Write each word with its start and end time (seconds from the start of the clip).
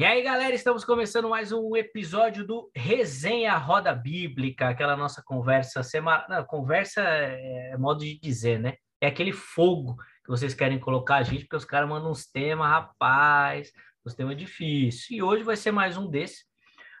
E 0.00 0.04
aí, 0.06 0.22
galera, 0.22 0.54
estamos 0.54 0.82
começando 0.82 1.28
mais 1.28 1.52
um 1.52 1.76
episódio 1.76 2.46
do 2.46 2.70
Resenha 2.74 3.54
Roda 3.58 3.94
Bíblica, 3.94 4.70
aquela 4.70 4.96
nossa 4.96 5.22
conversa 5.22 5.82
semanal. 5.82 6.46
Conversa 6.46 7.02
é, 7.02 7.72
é 7.72 7.76
modo 7.76 8.00
de 8.00 8.18
dizer, 8.18 8.58
né? 8.58 8.76
É 8.98 9.08
aquele 9.08 9.30
fogo 9.30 9.96
que 10.24 10.30
vocês 10.30 10.54
querem 10.54 10.80
colocar 10.80 11.16
a 11.16 11.22
gente, 11.22 11.42
porque 11.42 11.56
os 11.56 11.66
caras 11.66 11.86
mandam 11.86 12.10
uns 12.10 12.24
temas, 12.24 12.66
rapaz, 12.66 13.70
os 14.02 14.14
temas 14.14 14.38
difíceis. 14.38 15.10
E 15.10 15.22
hoje 15.22 15.42
vai 15.42 15.54
ser 15.54 15.70
mais 15.70 15.98
um 15.98 16.08
desses. 16.08 16.46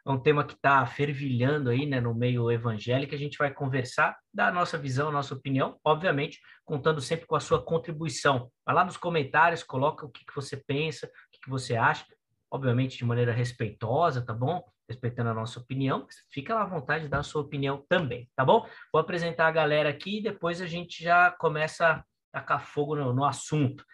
É 0.06 0.10
um 0.10 0.20
tema 0.20 0.44
que 0.44 0.52
está 0.52 0.84
fervilhando 0.84 1.70
aí, 1.70 1.86
né, 1.86 2.02
no 2.02 2.14
meio 2.14 2.52
evangélico. 2.52 3.14
A 3.14 3.18
gente 3.18 3.38
vai 3.38 3.50
conversar 3.50 4.14
da 4.30 4.52
nossa 4.52 4.76
visão, 4.76 5.10
nossa 5.10 5.34
opinião, 5.34 5.78
obviamente, 5.82 6.38
contando 6.66 7.00
sempre 7.00 7.26
com 7.26 7.34
a 7.34 7.40
sua 7.40 7.64
contribuição. 7.64 8.50
Vai 8.62 8.74
lá 8.74 8.84
nos 8.84 8.98
comentários, 8.98 9.62
coloca 9.62 10.04
o 10.04 10.10
que, 10.10 10.22
que 10.22 10.34
você 10.34 10.54
pensa, 10.54 11.06
o 11.06 11.10
que, 11.32 11.40
que 11.44 11.48
você 11.48 11.76
acha 11.76 12.04
obviamente 12.50 12.98
de 12.98 13.04
maneira 13.04 13.32
respeitosa, 13.32 14.20
tá 14.20 14.34
bom? 14.34 14.64
Respeitando 14.88 15.30
a 15.30 15.34
nossa 15.34 15.60
opinião, 15.60 16.06
fica 16.30 16.60
à 16.60 16.64
vontade 16.64 17.04
de 17.04 17.10
dar 17.10 17.20
a 17.20 17.22
sua 17.22 17.42
opinião 17.42 17.84
também, 17.88 18.28
tá 18.34 18.44
bom? 18.44 18.66
Vou 18.92 19.00
apresentar 19.00 19.46
a 19.46 19.52
galera 19.52 19.88
aqui 19.88 20.18
e 20.18 20.22
depois 20.22 20.60
a 20.60 20.66
gente 20.66 21.02
já 21.02 21.30
começa 21.30 21.86
a 21.86 22.04
tacar 22.32 22.66
fogo 22.66 22.96
no, 22.96 23.12
no 23.12 23.24
assunto. 23.24 23.84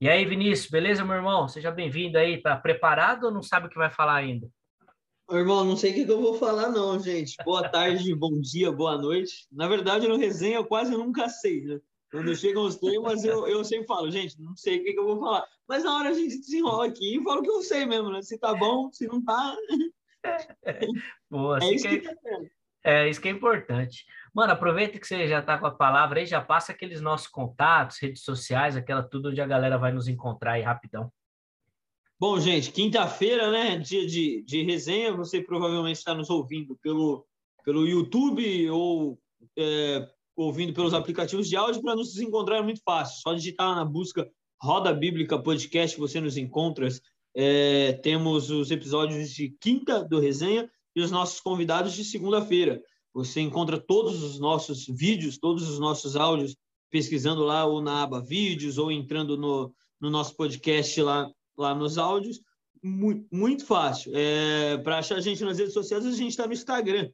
E 0.00 0.08
aí, 0.08 0.24
Vinícius, 0.24 0.68
beleza, 0.68 1.04
meu 1.04 1.14
irmão? 1.14 1.48
Seja 1.48 1.70
bem-vindo 1.70 2.18
aí, 2.18 2.42
tá 2.42 2.56
preparado 2.56 3.24
ou 3.24 3.30
não 3.30 3.42
sabe 3.42 3.66
o 3.66 3.70
que 3.70 3.78
vai 3.78 3.90
falar 3.90 4.16
ainda? 4.16 4.48
Meu 5.30 5.40
irmão, 5.40 5.64
não 5.64 5.76
sei 5.76 5.92
o 5.92 5.94
que, 5.94 6.10
eu 6.10 6.20
vou 6.20 6.34
falar, 6.34 6.68
não, 6.68 6.98
gente. 6.98 7.36
Boa 7.44 7.66
tarde, 7.66 8.12
bom 8.14 8.38
dia, 8.40 8.70
boa 8.70 8.98
noite. 8.98 9.46
Na 9.50 9.66
verdade, 9.66 10.06
no 10.06 10.18
resenha 10.18 10.56
eu 10.56 10.66
quase 10.66 10.90
nunca 10.90 11.28
sei, 11.28 11.62
né? 11.62 11.80
Quando 12.12 12.36
chegam 12.36 12.64
os 12.64 12.76
temas, 12.76 13.24
eu, 13.24 13.48
eu 13.48 13.64
sempre 13.64 13.86
falo, 13.86 14.10
gente, 14.10 14.38
não 14.38 14.54
sei 14.54 14.78
o 14.78 14.84
que, 14.84 14.92
que, 14.92 14.98
eu 14.98 15.06
vou 15.06 15.18
falar. 15.18 15.46
Mas 15.66 15.82
na 15.82 15.96
hora 15.96 16.10
a 16.10 16.12
gente 16.12 16.38
desenrola 16.38 16.86
aqui 16.86 17.16
e 17.16 17.22
fala 17.22 17.40
o 17.40 17.42
que 17.42 17.50
eu 17.50 17.62
sei 17.62 17.86
mesmo, 17.86 18.10
né? 18.10 18.20
Se 18.20 18.38
tá 18.38 18.54
bom, 18.54 18.92
se 18.92 19.06
não 19.06 19.24
tá. 19.24 19.56
Boa, 21.30 21.58
é, 21.62 21.74
isso 21.74 21.88
que, 21.88 22.00
que 22.00 22.08
é, 22.84 23.06
é 23.06 23.08
isso 23.08 23.18
que 23.18 23.28
é 23.28 23.30
importante. 23.30 24.04
Mano, 24.34 24.52
aproveita 24.52 24.98
que 24.98 25.06
você 25.06 25.26
já 25.26 25.40
está 25.40 25.56
com 25.56 25.64
a 25.64 25.70
palavra 25.70 26.20
aí, 26.20 26.26
já 26.26 26.38
passa 26.38 26.72
aqueles 26.72 27.00
nossos 27.00 27.28
contatos, 27.28 27.98
redes 27.98 28.22
sociais, 28.22 28.76
aquela 28.76 29.02
tudo 29.02 29.30
onde 29.30 29.40
a 29.40 29.46
galera 29.46 29.78
vai 29.78 29.90
nos 29.90 30.06
encontrar 30.06 30.52
aí 30.52 30.62
rapidão. 30.62 31.10
Bom, 32.20 32.38
gente, 32.38 32.70
quinta-feira, 32.72 33.50
né? 33.50 33.78
Dia 33.78 34.06
de, 34.06 34.42
de 34.42 34.62
resenha. 34.62 35.14
Você 35.14 35.40
provavelmente 35.40 35.96
está 35.96 36.14
nos 36.14 36.28
ouvindo 36.28 36.76
pelo, 36.76 37.26
pelo 37.64 37.86
YouTube 37.86 38.68
ou 38.68 39.18
é, 39.56 40.06
ouvindo 40.36 40.72
pelos 40.72 40.94
aplicativos 40.94 41.48
de 41.48 41.56
áudio, 41.56 41.82
para 41.82 41.96
nos 41.96 42.18
encontrar 42.18 42.58
é 42.58 42.62
muito 42.62 42.80
fácil. 42.84 43.20
Só 43.20 43.34
digitar 43.34 43.74
na 43.74 43.84
busca 43.84 44.28
Roda 44.60 44.92
Bíblica 44.92 45.38
Podcast, 45.38 45.98
você 45.98 46.20
nos 46.20 46.36
encontra. 46.36 46.88
É, 47.34 47.94
temos 47.94 48.50
os 48.50 48.70
episódios 48.70 49.30
de 49.30 49.50
quinta 49.60 50.04
do 50.04 50.20
Resenha 50.20 50.70
e 50.94 51.00
os 51.00 51.10
nossos 51.10 51.40
convidados 51.40 51.94
de 51.94 52.04
segunda-feira. 52.04 52.80
Você 53.14 53.40
encontra 53.40 53.78
todos 53.78 54.22
os 54.22 54.38
nossos 54.38 54.86
vídeos, 54.86 55.38
todos 55.38 55.68
os 55.68 55.78
nossos 55.78 56.16
áudios, 56.16 56.56
pesquisando 56.90 57.42
lá 57.42 57.64
ou 57.64 57.82
na 57.82 58.02
aba 58.02 58.22
vídeos 58.22 58.78
ou 58.78 58.92
entrando 58.92 59.36
no, 59.36 59.74
no 60.00 60.10
nosso 60.10 60.36
podcast 60.36 61.00
lá, 61.02 61.30
lá 61.56 61.74
nos 61.74 61.98
áudios. 61.98 62.40
Muito, 62.82 63.26
muito 63.32 63.64
fácil. 63.64 64.12
É, 64.14 64.76
para 64.78 64.98
achar 64.98 65.16
a 65.16 65.20
gente 65.20 65.44
nas 65.44 65.58
redes 65.58 65.74
sociais, 65.74 66.06
a 66.06 66.10
gente 66.10 66.30
está 66.30 66.46
no 66.46 66.52
Instagram. 66.52 67.10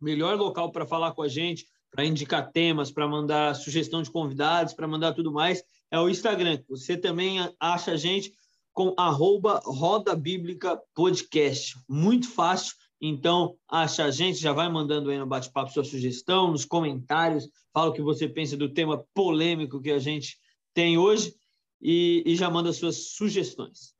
Melhor 0.00 0.36
local 0.36 0.70
para 0.70 0.86
falar 0.86 1.12
com 1.12 1.22
a 1.22 1.28
gente, 1.28 1.66
para 1.94 2.04
indicar 2.04 2.50
temas, 2.50 2.90
para 2.90 3.06
mandar 3.06 3.54
sugestão 3.54 4.02
de 4.02 4.10
convidados, 4.10 4.74
para 4.74 4.88
mandar 4.88 5.12
tudo 5.12 5.32
mais, 5.32 5.62
é 5.92 5.98
o 5.98 6.08
Instagram. 6.08 6.58
Você 6.68 6.96
também 6.96 7.38
acha 7.60 7.92
a 7.92 7.96
gente 7.96 8.32
com 8.72 8.92
arroba 8.98 9.62
Roda 9.64 10.16
Bíblica 10.16 10.76
Podcast. 10.92 11.76
Muito 11.88 12.28
fácil. 12.28 12.74
Então, 13.00 13.54
acha 13.70 14.04
a 14.04 14.10
gente, 14.10 14.40
já 14.40 14.52
vai 14.52 14.68
mandando 14.68 15.10
aí 15.10 15.18
no 15.18 15.26
bate-papo 15.26 15.70
sua 15.70 15.84
sugestão, 15.84 16.50
nos 16.50 16.64
comentários, 16.64 17.48
fala 17.72 17.90
o 17.90 17.92
que 17.92 18.02
você 18.02 18.28
pensa 18.28 18.56
do 18.56 18.72
tema 18.72 19.04
polêmico 19.14 19.80
que 19.80 19.92
a 19.92 19.98
gente 19.98 20.36
tem 20.72 20.98
hoje 20.98 21.32
e, 21.80 22.24
e 22.26 22.34
já 22.34 22.50
manda 22.50 22.72
suas 22.72 23.10
sugestões. 23.10 23.94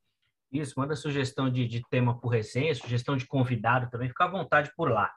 Isso, 0.50 0.75
manda 0.76 0.97
sugestão 0.97 1.49
de, 1.50 1.69
de 1.69 1.82
tema 1.88 2.19
por 2.19 2.28
resenha, 2.28 2.75
sugestão 2.75 3.16
de 3.16 3.26
convidado 3.26 3.88
também, 3.91 4.09
fica 4.09 4.25
à 4.25 4.28
vontade 4.28 4.72
por 4.76 4.91
lá. 4.91 5.12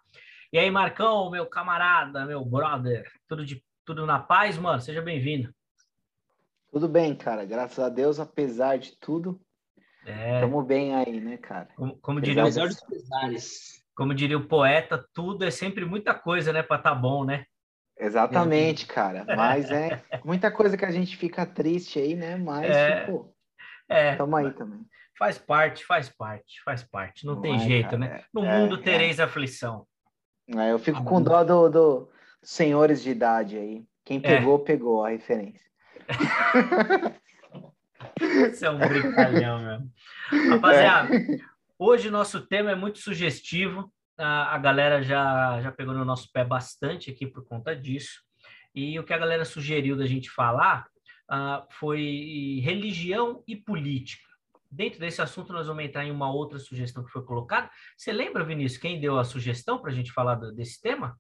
E 0.52 0.58
aí, 0.58 0.72
Marcão, 0.72 1.30
meu 1.30 1.46
camarada, 1.46 2.26
meu 2.26 2.44
brother, 2.46 3.06
tudo, 3.28 3.46
de, 3.46 3.62
tudo 3.84 4.06
na 4.06 4.18
paz, 4.18 4.58
mano? 4.58 4.80
Seja 4.80 5.02
bem-vindo. 5.02 5.54
Tudo 6.72 6.88
bem, 6.88 7.14
cara. 7.16 7.44
Graças 7.44 7.80
a 7.80 7.90
Deus, 7.90 8.18
apesar 8.18 8.78
de 8.78 8.98
tudo, 8.98 9.42
estamos 10.06 10.64
é... 10.64 10.68
bem 10.68 10.96
aí, 10.96 11.20
né, 11.20 11.36
cara? 11.36 11.68
Como, 11.76 11.98
como 11.98 12.22
diria 12.22 12.46
o... 12.46 12.50
dos 12.50 12.80
pesares. 12.82 13.84
Como 13.94 14.14
diria 14.14 14.38
o 14.38 14.48
poeta, 14.48 15.06
tudo 15.14 15.44
é 15.44 15.52
sempre 15.52 15.84
muita 15.84 16.14
coisa, 16.14 16.54
né, 16.54 16.64
para 16.64 16.82
tá 16.82 16.96
bom, 16.96 17.26
né? 17.26 17.46
Exatamente, 17.98 18.86
cara. 18.88 19.26
Mas 19.36 19.70
é 19.70 20.02
muita 20.24 20.50
coisa 20.50 20.78
que 20.78 20.86
a 20.86 20.92
gente 20.92 21.18
fica 21.18 21.46
triste 21.46 22.00
aí, 22.00 22.16
né? 22.16 22.38
Mas, 22.38 22.70
é... 22.70 23.02
tipo, 23.02 23.36
é, 23.90 24.16
tamo 24.16 24.36
aí 24.38 24.54
também. 24.54 24.80
Faz 25.18 25.38
parte, 25.38 25.84
faz 25.84 26.08
parte, 26.08 26.62
faz 26.64 26.84
parte. 26.84 27.26
Não, 27.26 27.36
Não 27.36 27.42
tem 27.42 27.56
é, 27.56 27.60
jeito, 27.60 27.90
cara. 27.90 27.98
né? 27.98 28.24
No 28.34 28.46
é, 28.46 28.60
mundo 28.60 28.78
tereis 28.78 29.20
aflição. 29.20 29.86
É, 30.56 30.72
eu 30.72 30.80
fico 30.80 31.04
com 31.04 31.22
dó 31.22 31.44
do, 31.44 31.70
do 31.70 32.10
senhores 32.42 33.04
de 33.04 33.10
idade 33.10 33.58
aí. 33.58 33.86
Quem 34.06 34.22
pegou, 34.22 34.62
é. 34.62 34.64
pegou 34.64 35.04
a 35.04 35.10
referência. 35.10 35.68
Isso 38.52 38.66
é 38.66 38.70
um 38.70 38.78
brincalhão 38.78 39.62
mesmo. 39.62 39.92
Rapaziada, 40.50 41.16
é. 41.16 41.38
hoje 41.78 42.10
nosso 42.10 42.42
tema 42.42 42.72
é 42.72 42.76
muito 42.76 43.00
sugestivo. 43.00 43.92
A, 44.18 44.56
a 44.56 44.58
galera 44.58 45.04
já, 45.04 45.60
já 45.62 45.72
pegou 45.72 45.94
no 45.94 46.06
nosso 46.06 46.32
pé 46.32 46.44
bastante 46.44 47.12
aqui 47.12 47.28
por 47.28 47.46
conta 47.46 47.76
disso. 47.76 48.22
E 48.74 48.98
o 48.98 49.04
que 49.04 49.14
a 49.14 49.18
galera 49.18 49.44
sugeriu 49.44 49.98
da 49.98 50.06
gente 50.06 50.30
falar 50.30 50.88
uh, 51.30 51.66
foi 51.72 52.62
religião 52.64 53.44
e 53.48 53.56
política. 53.56 54.27
Dentro 54.70 55.00
desse 55.00 55.22
assunto, 55.22 55.54
nós 55.54 55.68
vamos 55.68 55.84
entrar 55.84 56.06
em 56.06 56.12
uma 56.12 56.32
outra 56.32 56.60
sugestão 56.60 57.04
que 57.04 57.12
foi 57.12 57.24
colocada. 57.24 57.70
Você 57.98 58.12
lembra, 58.12 58.44
Vinícius, 58.44 58.82
quem 58.82 59.00
deu 59.00 59.18
a 59.18 59.24
sugestão 59.24 59.80
para 59.80 59.92
a 59.92 59.94
gente 59.94 60.12
falar 60.12 60.36
desse 60.36 60.82
tema? 60.82 61.18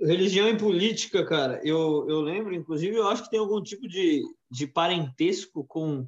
Religião 0.00 0.48
e 0.48 0.58
política, 0.58 1.24
cara, 1.24 1.60
eu, 1.64 2.06
eu 2.08 2.20
lembro, 2.20 2.54
inclusive, 2.54 2.94
eu 2.94 3.08
acho 3.08 3.24
que 3.24 3.30
tem 3.30 3.38
algum 3.38 3.62
tipo 3.62 3.88
de, 3.88 4.22
de 4.50 4.66
parentesco 4.66 5.64
com, 5.64 6.06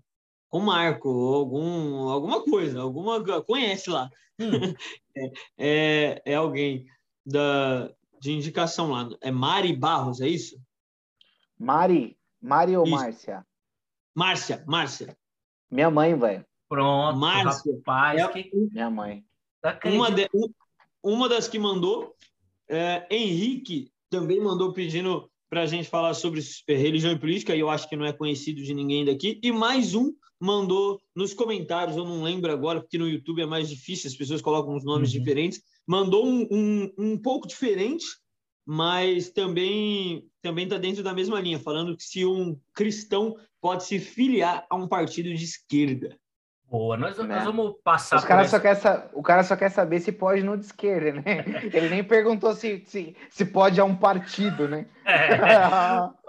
com 0.49 0.61
Marco, 0.61 1.09
algum, 1.09 2.09
alguma 2.09 2.45
coisa, 2.45 2.81
alguma 2.81 3.23
conhece 3.43 3.89
lá. 3.89 4.11
Hum. 4.39 4.75
é, 5.57 6.21
é, 6.25 6.35
alguém 6.35 6.85
da, 7.25 7.91
de 8.21 8.33
indicação 8.33 8.91
lá. 8.91 9.09
É 9.23 9.31
Mari 9.31 9.75
Barros, 9.75 10.21
é 10.21 10.29
isso? 10.29 10.61
Mari? 11.59 12.19
Mari 12.41 12.77
ou 12.77 12.85
isso. 12.85 12.95
Márcia? 12.95 13.47
Márcia, 14.15 14.65
Márcia. 14.67 15.17
Minha 15.71 15.91
mãe, 15.91 16.15
velho. 16.15 16.45
Pronto, 16.69 17.19
Márcia. 17.19 17.73
Rapaz, 17.73 18.21
é, 18.21 18.29
que... 18.29 18.51
Minha 18.55 18.91
mãe. 18.91 19.25
Uma, 19.85 20.11
de, 20.11 20.29
uma 21.03 21.29
das 21.29 21.49
que 21.49 21.59
mandou, 21.59 22.15
é, 22.69 23.07
Henrique 23.11 23.91
também 24.11 24.41
mandou 24.41 24.73
pedindo 24.73 25.31
para 25.51 25.63
a 25.63 25.67
gente 25.67 25.89
falar 25.89 26.15
sobre 26.15 26.41
é, 26.69 26.75
religião 26.75 27.13
e 27.13 27.19
política, 27.19 27.57
e 27.57 27.61
eu 27.61 27.71
acho 27.71 27.89
que 27.89 27.97
não 27.97 28.05
é 28.05 28.13
conhecido 28.13 28.63
de 28.63 28.75
ninguém 28.75 29.05
daqui. 29.05 29.41
E 29.43 29.51
mais 29.51 29.95
um 29.95 30.13
mandou 30.41 31.01
nos 31.17 31.35
comentários, 31.35 31.97
eu 31.97 32.05
não 32.05 32.23
lembro 32.23 32.53
agora, 32.53 32.81
porque 32.81 32.99
no 32.99 33.09
YouTube 33.09 33.43
é 33.43 33.47
mais 33.47 33.69
difícil, 33.69 34.09
as 34.09 34.17
pessoas 34.17 34.43
colocam 34.43 34.75
uns 34.75 34.85
nomes 34.85 35.13
uhum. 35.13 35.19
diferentes. 35.19 35.61
Mandou 35.87 36.27
um, 36.27 36.47
um, 36.51 36.93
um 36.99 37.19
pouco 37.19 37.49
diferente, 37.49 38.05
mas 38.65 39.31
também 39.31 40.25
também 40.43 40.65
está 40.65 40.79
dentro 40.79 41.03
da 41.03 41.15
mesma 41.15 41.41
linha, 41.41 41.59
falando 41.59 41.97
que 41.97 42.05
se 42.05 42.25
um 42.25 42.59
cristão 42.75 43.37
pode 43.61 43.85
se 43.85 43.99
filiar 43.99 44.67
a 44.71 44.77
um 44.77 44.87
partido 44.87 45.35
de 45.35 45.45
esquerda. 45.45 46.19
Boa, 46.71 46.99
nós, 46.99 47.17
né? 47.17 47.37
nós 47.37 47.45
vamos 47.45 47.77
passar. 47.83 48.17
Os 48.17 48.25
cara 48.27 48.45
só 48.45 48.61
quer, 48.61 48.77
o 49.15 49.23
cara 49.23 49.43
só 49.43 49.57
quer 49.57 49.71
saber 49.71 50.01
se 50.01 50.13
pode 50.13 50.43
no 50.43 50.55
de 50.55 50.67
esquerda, 50.67 51.13
né? 51.13 51.23
Ele 51.73 51.89
nem 51.89 52.05
perguntou 52.05 52.53
se, 52.55 52.85
se, 52.85 53.17
se 53.31 53.47
pode 53.47 53.81
a 53.81 53.85
um 53.85 53.97
partido, 53.97 54.69
né? 54.69 54.87
É. 55.07 55.29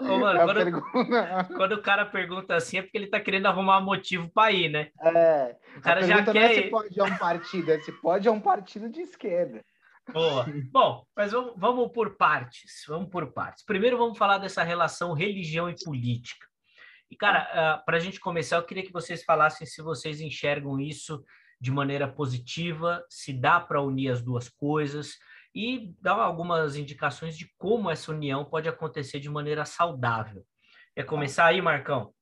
Ô, 0.02 0.18
mano, 0.18 0.40
quando, 0.40 0.56
pergunta... 0.56 1.48
quando, 1.54 1.72
o 1.72 1.82
cara 1.82 2.06
pergunta 2.06 2.54
assim 2.54 2.78
é 2.78 2.82
porque 2.82 2.96
ele 2.96 3.08
tá 3.08 3.20
querendo 3.20 3.46
arrumar 3.46 3.82
motivo 3.82 4.30
para 4.32 4.50
ir, 4.50 4.70
né? 4.70 4.88
É. 5.02 5.56
O 5.76 5.80
cara 5.82 6.02
já 6.02 6.24
quer. 6.24 6.34
Não 6.34 6.40
é 6.40 6.54
se 6.54 6.62
pode 6.62 7.00
a 7.00 7.04
um 7.04 7.16
partido, 7.18 7.70
é 7.70 7.80
se 7.80 7.92
pode 7.92 8.26
a 8.26 8.32
um 8.32 8.40
partido 8.40 8.88
de 8.88 9.02
esquerda. 9.02 9.62
Boa. 10.10 10.46
Bom, 10.72 11.04
mas 11.14 11.32
vamos, 11.32 11.52
vamos 11.58 11.92
por 11.92 12.16
partes. 12.16 12.82
Vamos 12.88 13.10
por 13.10 13.30
partes. 13.32 13.62
Primeiro 13.62 13.98
vamos 13.98 14.16
falar 14.16 14.38
dessa 14.38 14.62
relação 14.62 15.12
religião 15.12 15.68
e 15.68 15.74
política. 15.84 16.49
E, 17.10 17.16
cara, 17.16 17.48
ah, 17.52 17.78
para 17.78 17.96
a 17.96 18.00
gente 18.00 18.20
começar, 18.20 18.56
eu 18.56 18.64
queria 18.64 18.84
que 18.84 18.92
vocês 18.92 19.24
falassem 19.24 19.66
se 19.66 19.82
vocês 19.82 20.20
enxergam 20.20 20.78
isso 20.78 21.24
de 21.60 21.70
maneira 21.70 22.06
positiva, 22.06 23.04
se 23.08 23.32
dá 23.32 23.60
para 23.60 23.82
unir 23.82 24.10
as 24.10 24.22
duas 24.22 24.48
coisas 24.48 25.18
e 25.54 25.92
dar 26.00 26.14
algumas 26.14 26.76
indicações 26.76 27.36
de 27.36 27.52
como 27.58 27.90
essa 27.90 28.12
união 28.12 28.44
pode 28.44 28.68
acontecer 28.68 29.18
de 29.18 29.28
maneira 29.28 29.64
saudável. 29.64 30.44
Quer 30.94 31.04
começar 31.04 31.46
aí, 31.46 31.60
Marcão? 31.60 32.14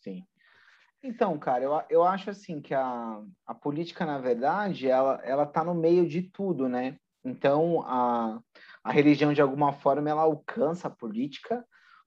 Sim. 0.00 0.24
Então, 1.02 1.38
cara, 1.38 1.62
eu, 1.62 1.82
eu 1.90 2.02
acho 2.02 2.30
assim 2.30 2.60
que 2.60 2.74
a, 2.74 3.22
a 3.46 3.54
política, 3.54 4.04
na 4.06 4.18
verdade, 4.18 4.88
ela, 4.88 5.20
ela 5.22 5.46
tá 5.46 5.62
no 5.62 5.74
meio 5.74 6.08
de 6.08 6.22
tudo, 6.22 6.68
né? 6.68 6.98
Então, 7.24 7.82
a, 7.82 8.40
a 8.82 8.92
religião, 8.92 9.32
de 9.32 9.42
alguma 9.42 9.72
forma, 9.72 10.08
ela 10.08 10.22
alcança 10.22 10.88
a 10.88 10.90
política 10.90 11.64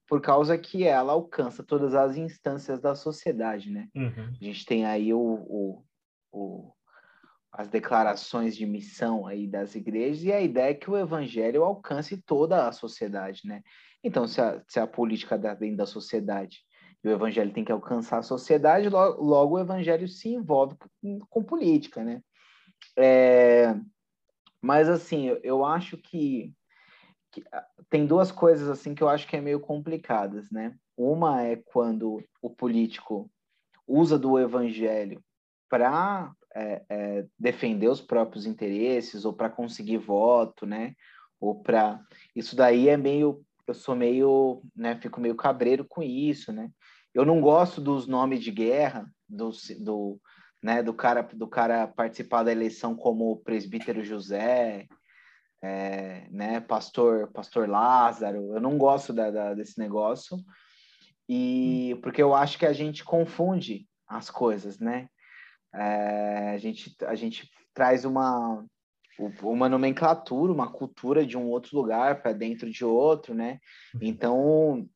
por 0.09 0.19
causa 0.19 0.57
que 0.57 0.83
ela 0.83 1.13
alcança 1.13 1.63
todas 1.63 1.94
as 1.94 2.17
instâncias 2.17 2.81
da 2.81 2.95
sociedade, 2.95 3.69
né? 3.69 3.88
Uhum. 3.95 4.33
A 4.41 4.44
gente 4.44 4.65
tem 4.65 4.83
aí 4.83 5.13
o, 5.13 5.19
o, 5.19 5.85
o, 6.31 6.73
as 7.51 7.67
declarações 7.67 8.57
de 8.57 8.65
missão 8.65 9.27
aí 9.27 9.47
das 9.47 9.75
igrejas 9.75 10.23
e 10.23 10.31
a 10.31 10.41
ideia 10.41 10.71
é 10.71 10.73
que 10.73 10.89
o 10.89 10.97
evangelho 10.97 11.63
alcance 11.63 12.17
toda 12.17 12.67
a 12.67 12.71
sociedade, 12.71 13.41
né? 13.45 13.61
Então, 14.03 14.27
se 14.27 14.41
a, 14.41 14.63
se 14.67 14.79
a 14.79 14.88
política 14.88 15.35
está 15.35 15.53
dentro 15.53 15.77
da 15.77 15.85
sociedade 15.85 16.59
e 17.03 17.07
o 17.07 17.12
evangelho 17.12 17.53
tem 17.53 17.63
que 17.63 17.71
alcançar 17.71 18.17
a 18.17 18.23
sociedade, 18.23 18.89
logo, 18.89 19.21
logo 19.21 19.55
o 19.55 19.59
evangelho 19.59 20.07
se 20.07 20.29
envolve 20.29 20.75
com, 21.01 21.19
com 21.29 21.44
política, 21.44 22.03
né? 22.03 22.21
É, 22.97 23.75
mas, 24.59 24.89
assim, 24.89 25.27
eu, 25.27 25.39
eu 25.44 25.65
acho 25.65 25.97
que, 25.97 26.51
que, 27.31 27.43
ah, 27.51 27.65
tem 27.89 28.05
duas 28.05 28.31
coisas, 28.31 28.69
assim, 28.69 28.93
que 28.93 29.03
eu 29.03 29.09
acho 29.09 29.27
que 29.27 29.35
é 29.35 29.41
meio 29.41 29.59
complicadas, 29.59 30.49
né? 30.51 30.75
Uma 30.97 31.43
é 31.43 31.55
quando 31.55 32.23
o 32.41 32.49
político 32.49 33.29
usa 33.87 34.17
do 34.17 34.39
evangelho 34.39 35.23
para 35.69 36.31
é, 36.55 36.83
é, 36.89 37.25
defender 37.37 37.87
os 37.87 38.01
próprios 38.01 38.45
interesses 38.45 39.25
ou 39.25 39.33
para 39.33 39.49
conseguir 39.49 39.97
voto, 39.97 40.65
né? 40.65 40.95
Ou 41.39 41.61
para 41.61 42.01
isso 42.35 42.55
daí 42.55 42.89
é 42.89 42.97
meio 42.97 43.43
eu 43.69 43.73
sou 43.75 43.95
meio, 43.95 44.63
né, 44.75 44.95
fico 44.99 45.21
meio 45.21 45.35
cabreiro 45.35 45.85
com 45.85 46.01
isso, 46.01 46.51
né? 46.51 46.71
Eu 47.13 47.23
não 47.23 47.39
gosto 47.39 47.79
dos 47.79 48.07
nomes 48.07 48.41
de 48.41 48.51
guerra 48.51 49.07
do, 49.27 49.51
do 49.79 50.19
né, 50.61 50.81
do 50.81 50.93
cara 50.93 51.21
do 51.21 51.47
cara 51.47 51.87
participar 51.87 52.43
da 52.43 52.51
eleição 52.51 52.95
como 52.95 53.37
presbítero 53.37 54.03
José, 54.03 54.87
é, 55.61 56.27
né, 56.29 56.59
pastor 56.59 57.31
pastor 57.31 57.67
Lázaro. 57.67 58.53
Eu 58.53 58.61
não 58.61 58.77
gosto 58.77 59.13
da, 59.13 59.29
da, 59.29 59.53
desse 59.53 59.79
negócio 59.79 60.38
e 61.27 61.97
porque 62.01 62.21
eu 62.21 62.33
acho 62.33 62.57
que 62.57 62.65
a 62.65 62.73
gente 62.73 63.03
confunde 63.03 63.88
as 64.07 64.29
coisas, 64.29 64.79
né? 64.79 65.07
É, 65.73 66.51
a 66.51 66.57
gente 66.57 66.95
a 67.06 67.15
gente 67.15 67.50
traz 67.73 68.06
uma 68.06 68.65
uma 69.44 69.67
nomenclatura, 69.67 70.51
uma 70.53 70.71
cultura 70.71 71.25
de 71.25 71.38
um 71.38 71.50
outro 71.50 71.75
lugar 71.75 72.21
para 72.21 72.31
dentro 72.31 72.71
de 72.71 72.85
outro, 72.85 73.33
né? 73.33 73.59
Uhum. 73.94 74.00
Então, 74.01 74.89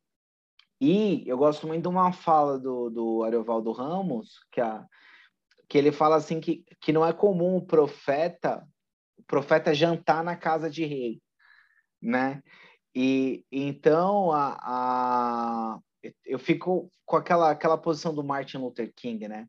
e 0.80 1.24
eu 1.28 1.38
gosto 1.38 1.68
muito 1.68 1.84
de 1.84 1.88
uma 1.88 2.12
fala 2.12 2.58
do, 2.60 2.90
do 2.90 3.24
Ariovaldo 3.24 3.72
Ramos, 3.72 4.40
que, 4.52 4.62
a, 4.62 4.86
que 5.68 5.78
ele 5.78 5.92
fala 5.92 6.16
assim 6.16 6.40
que, 6.40 6.64
que 6.80 6.94
não 6.94 7.06
é 7.06 7.12
comum 7.12 7.58
o 7.58 7.66
profeta, 7.66 8.66
o 9.24 9.26
profeta 9.26 9.74
jantar 9.74 10.24
na 10.24 10.36
casa 10.36 10.70
de 10.70 10.86
rei, 10.86 11.22
né? 12.02 12.44
E 12.94 13.44
então 13.52 14.32
a, 14.32 14.58
a, 14.62 15.80
eu 16.26 16.38
fico 16.38 16.92
com 17.06 17.16
aquela, 17.16 17.50
aquela 17.50 17.78
posição 17.78 18.14
do 18.14 18.24
Martin 18.24 18.58
Luther 18.58 18.92
King, 18.96 19.28
né? 19.28 19.48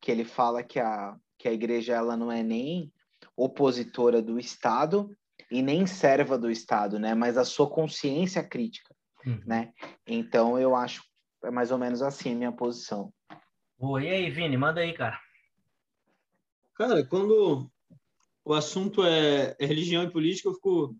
Que 0.00 0.10
ele 0.10 0.24
fala 0.24 0.62
que 0.62 0.80
a, 0.80 1.16
que 1.38 1.46
a 1.46 1.52
igreja 1.52 1.94
ela 1.94 2.16
não 2.16 2.32
é 2.32 2.42
nem 2.42 2.92
opositora 3.36 4.20
do 4.20 4.38
Estado 4.38 5.14
e 5.50 5.62
nem 5.62 5.86
serva 5.86 6.38
do 6.38 6.50
Estado, 6.50 6.98
né? 6.98 7.14
Mas 7.14 7.36
a 7.36 7.44
sua 7.44 7.68
consciência 7.68 8.42
crítica, 8.42 8.94
uhum. 9.24 9.40
né? 9.46 9.72
Então 10.06 10.58
eu 10.58 10.74
acho 10.74 11.02
é 11.44 11.50
mais 11.50 11.70
ou 11.70 11.78
menos 11.78 12.02
assim 12.02 12.32
a 12.32 12.36
minha 12.36 12.52
posição. 12.52 13.12
Boa, 13.78 14.02
e 14.02 14.08
aí, 14.08 14.30
Vini, 14.30 14.58
manda 14.58 14.80
aí, 14.80 14.92
cara. 14.92 15.18
Cara, 16.74 17.06
quando 17.06 17.70
o 18.50 18.54
assunto 18.54 19.04
é, 19.04 19.54
é 19.60 19.64
religião 19.64 20.02
e 20.02 20.10
política, 20.10 20.48
eu 20.48 20.54
fico 20.54 20.96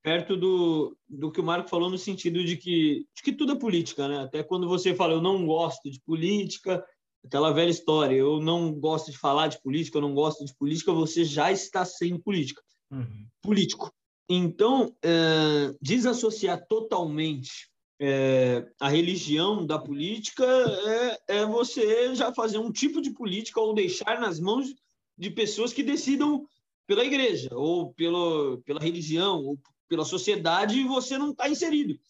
perto 0.00 0.36
do, 0.36 0.96
do 1.08 1.30
que 1.32 1.40
o 1.40 1.44
Marco 1.44 1.68
falou 1.68 1.90
no 1.90 1.98
sentido 1.98 2.44
de 2.44 2.56
que, 2.56 3.04
de 3.16 3.22
que 3.22 3.32
tudo 3.32 3.52
é 3.52 3.58
política, 3.58 4.06
né? 4.06 4.20
Até 4.20 4.44
quando 4.44 4.68
você 4.68 4.94
fala 4.94 5.12
eu 5.12 5.20
não 5.20 5.44
gosto 5.44 5.90
de 5.90 6.00
política, 6.00 6.84
aquela 7.24 7.52
velha 7.52 7.70
história, 7.70 8.14
eu 8.14 8.40
não 8.40 8.72
gosto 8.72 9.10
de 9.10 9.18
falar 9.18 9.48
de 9.48 9.60
política, 9.60 9.98
eu 9.98 10.02
não 10.02 10.14
gosto 10.14 10.44
de 10.44 10.54
política, 10.54 10.92
você 10.92 11.24
já 11.24 11.50
está 11.50 11.84
sendo 11.84 12.20
política. 12.20 12.62
Uhum. 12.92 13.26
Político. 13.42 13.92
Então, 14.28 14.94
é, 15.02 15.74
desassociar 15.82 16.64
totalmente 16.68 17.68
é, 18.00 18.64
a 18.78 18.88
religião 18.88 19.66
da 19.66 19.80
política 19.80 20.44
é, 20.46 21.38
é, 21.38 21.46
você 21.46 22.14
já 22.14 22.32
fazer 22.32 22.58
um 22.58 22.70
tipo 22.70 23.02
de 23.02 23.10
política 23.10 23.60
ou 23.60 23.74
deixar 23.74 24.20
nas 24.20 24.38
mãos 24.38 24.72
de 25.18 25.30
pessoas 25.30 25.72
que 25.72 25.82
decidam 25.82 26.46
pela 26.88 27.04
igreja, 27.04 27.50
ou 27.52 27.92
pelo, 27.92 28.62
pela 28.62 28.80
religião, 28.80 29.44
ou 29.44 29.58
pela 29.86 30.06
sociedade, 30.06 30.82
você 30.84 31.18
não 31.18 31.32
está 31.32 31.46
inserido. 31.46 32.00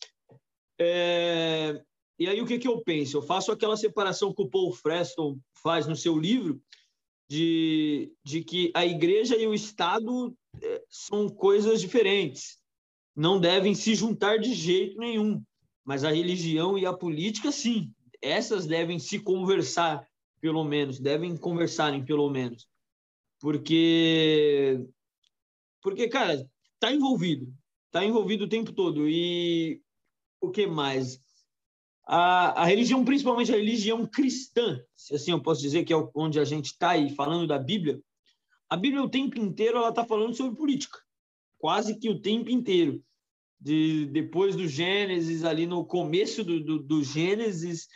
É, 0.78 1.82
e 2.16 2.28
aí 2.28 2.40
o 2.40 2.46
que, 2.46 2.60
que 2.60 2.68
eu 2.68 2.80
penso? 2.82 3.16
Eu 3.16 3.22
faço 3.22 3.50
aquela 3.50 3.76
separação 3.76 4.32
que 4.32 4.40
o 4.40 4.48
Paul 4.48 4.72
Freston 4.72 5.36
faz 5.52 5.88
no 5.88 5.96
seu 5.96 6.16
livro, 6.16 6.62
de, 7.28 8.12
de 8.24 8.42
que 8.42 8.70
a 8.72 8.86
igreja 8.86 9.36
e 9.36 9.48
o 9.48 9.52
Estado 9.52 10.32
é, 10.62 10.82
são 10.88 11.28
coisas 11.28 11.80
diferentes, 11.80 12.58
não 13.16 13.40
devem 13.40 13.74
se 13.74 13.96
juntar 13.96 14.38
de 14.38 14.54
jeito 14.54 14.96
nenhum, 14.96 15.42
mas 15.84 16.04
a 16.04 16.10
religião 16.12 16.78
e 16.78 16.86
a 16.86 16.92
política, 16.92 17.50
sim, 17.50 17.92
essas 18.22 18.64
devem 18.64 19.00
se 19.00 19.18
conversar, 19.18 20.06
pelo 20.40 20.62
menos, 20.62 21.00
devem 21.00 21.36
conversarem, 21.36 22.04
pelo 22.04 22.30
menos, 22.30 22.68
porque, 23.40 24.80
porque 25.82 26.08
cara, 26.08 26.48
tá 26.78 26.92
envolvido, 26.92 27.52
tá 27.90 28.04
envolvido 28.04 28.44
o 28.44 28.48
tempo 28.48 28.72
todo, 28.72 29.08
e 29.08 29.82
o 30.40 30.50
que 30.50 30.66
mais? 30.66 31.20
a, 32.08 32.62
a 32.62 32.64
religião, 32.64 33.04
principalmente 33.04 33.52
a 33.52 33.56
religião 33.56 34.06
cristã, 34.06 34.82
se 34.96 35.14
assim 35.14 35.30
eu 35.30 35.42
posso 35.42 35.60
dizer, 35.60 35.84
que 35.84 35.92
é 35.92 36.10
onde 36.14 36.40
a 36.40 36.44
gente 36.44 36.66
está 36.66 36.90
aí 36.90 37.10
falando 37.10 37.46
da 37.46 37.58
Bíblia, 37.58 38.00
a 38.70 38.76
Bíblia 38.78 39.02
o 39.02 39.10
tempo 39.10 39.38
inteiro 39.38 39.76
ela 39.76 39.90
está 39.90 40.06
falando 40.06 40.34
sobre 40.34 40.56
política, 40.56 40.98
quase 41.58 41.98
que 41.98 42.08
o 42.08 42.18
tempo 42.18 42.48
inteiro. 42.48 43.04
De, 43.60 44.06
depois 44.06 44.54
do 44.54 44.68
Gênesis, 44.68 45.44
ali 45.44 45.66
no 45.66 45.84
começo 45.84 46.44
do, 46.44 46.62
do, 46.62 46.78
do 46.78 47.02
Gênesis, 47.02 47.88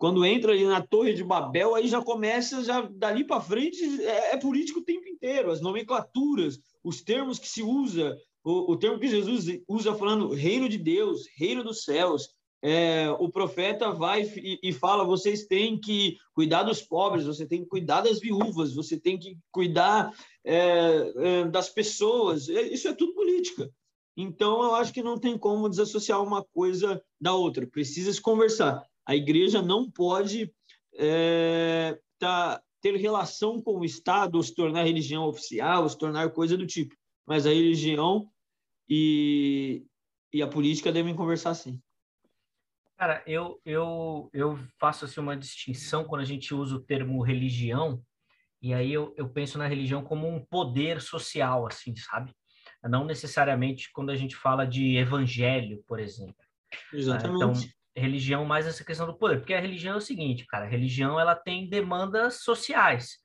quando 0.00 0.24
entra 0.24 0.52
ali 0.52 0.64
na 0.64 0.80
Torre 0.80 1.12
de 1.12 1.22
Babel, 1.22 1.74
aí 1.74 1.86
já 1.86 2.00
começa, 2.00 2.64
já 2.64 2.80
dali 2.80 3.22
para 3.22 3.38
frente, 3.38 3.84
é, 4.02 4.32
é 4.32 4.36
político 4.38 4.80
o 4.80 4.82
tempo 4.82 5.06
inteiro, 5.06 5.50
as 5.50 5.60
nomenclaturas, 5.60 6.58
os 6.82 7.02
termos 7.02 7.38
que 7.38 7.46
se 7.46 7.62
usa, 7.62 8.16
o, 8.42 8.72
o 8.72 8.76
termo 8.78 8.98
que 8.98 9.06
Jesus 9.06 9.60
usa 9.68 9.94
falando 9.94 10.32
reino 10.32 10.70
de 10.70 10.78
Deus, 10.78 11.26
reino 11.36 11.62
dos 11.62 11.84
céus, 11.84 12.30
é, 12.62 13.10
o 13.18 13.28
profeta 13.28 13.92
vai 13.92 14.22
e, 14.22 14.58
e, 14.62 14.72
fala: 14.72 15.04
vocês 15.04 15.44
têm 15.44 15.78
que 15.78 16.16
cuidar 16.32 16.62
dos 16.62 16.80
pobres, 16.80 17.26
você 17.26 17.46
tem 17.46 17.62
que 17.62 17.68
cuidar 17.68 18.00
das 18.00 18.20
viúvas, 18.20 18.74
você 18.74 18.98
tem 18.98 19.18
que 19.18 19.36
cuidar 19.52 20.14
é, 20.42 21.12
é, 21.16 21.44
das 21.44 21.68
pessoas. 21.68 22.48
É, 22.48 22.62
isso 22.62 22.88
é 22.88 22.94
tudo 22.94 23.12
política. 23.12 23.70
Então, 24.16 24.62
eu 24.62 24.74
acho 24.74 24.94
que 24.94 25.02
não 25.02 25.18
tem 25.18 25.36
como 25.36 25.68
desassociar 25.68 26.22
uma 26.22 26.42
coisa 26.42 27.02
da 27.20 27.34
outra. 27.34 27.66
Precisa 27.66 28.10
se 28.10 28.20
conversar. 28.20 28.82
A 29.06 29.14
igreja 29.16 29.60
não 29.62 29.90
pode 29.90 30.52
é, 30.94 31.98
tá, 32.18 32.62
ter 32.80 32.96
relação 32.96 33.60
com 33.60 33.78
o 33.78 33.84
Estado, 33.84 34.36
ou 34.36 34.42
se 34.42 34.54
tornar 34.54 34.84
religião 34.84 35.24
oficial, 35.24 35.82
ou 35.82 35.88
se 35.88 35.98
tornar 35.98 36.30
coisa 36.30 36.56
do 36.56 36.66
tipo. 36.66 36.94
Mas 37.26 37.46
a 37.46 37.50
religião 37.50 38.30
e, 38.88 39.84
e 40.32 40.42
a 40.42 40.48
política 40.48 40.92
devem 40.92 41.14
conversar 41.14 41.54
sim. 41.54 41.80
Cara, 42.96 43.22
eu, 43.26 43.58
eu, 43.64 44.28
eu 44.32 44.58
faço 44.78 45.06
assim, 45.06 45.20
uma 45.20 45.36
distinção 45.36 46.04
quando 46.04 46.20
a 46.20 46.26
gente 46.26 46.52
usa 46.54 46.76
o 46.76 46.82
termo 46.82 47.22
religião, 47.22 48.02
e 48.60 48.74
aí 48.74 48.92
eu, 48.92 49.14
eu 49.16 49.28
penso 49.28 49.56
na 49.56 49.66
religião 49.66 50.04
como 50.04 50.28
um 50.28 50.44
poder 50.44 51.00
social, 51.00 51.66
assim, 51.66 51.96
sabe? 51.96 52.34
Não 52.82 53.06
necessariamente 53.06 53.90
quando 53.92 54.10
a 54.10 54.16
gente 54.16 54.36
fala 54.36 54.66
de 54.66 54.96
evangelho, 54.96 55.82
por 55.86 55.98
exemplo. 55.98 56.44
Exatamente. 56.92 57.36
Então, 57.36 57.79
religião 57.96 58.44
mais 58.44 58.66
essa 58.66 58.84
questão 58.84 59.06
do 59.06 59.16
poder, 59.16 59.38
porque 59.38 59.54
a 59.54 59.60
religião 59.60 59.94
é 59.94 59.98
o 59.98 60.00
seguinte, 60.00 60.46
cara, 60.46 60.64
a 60.64 60.68
religião 60.68 61.18
ela 61.18 61.34
tem 61.34 61.68
demandas 61.68 62.42
sociais. 62.42 63.18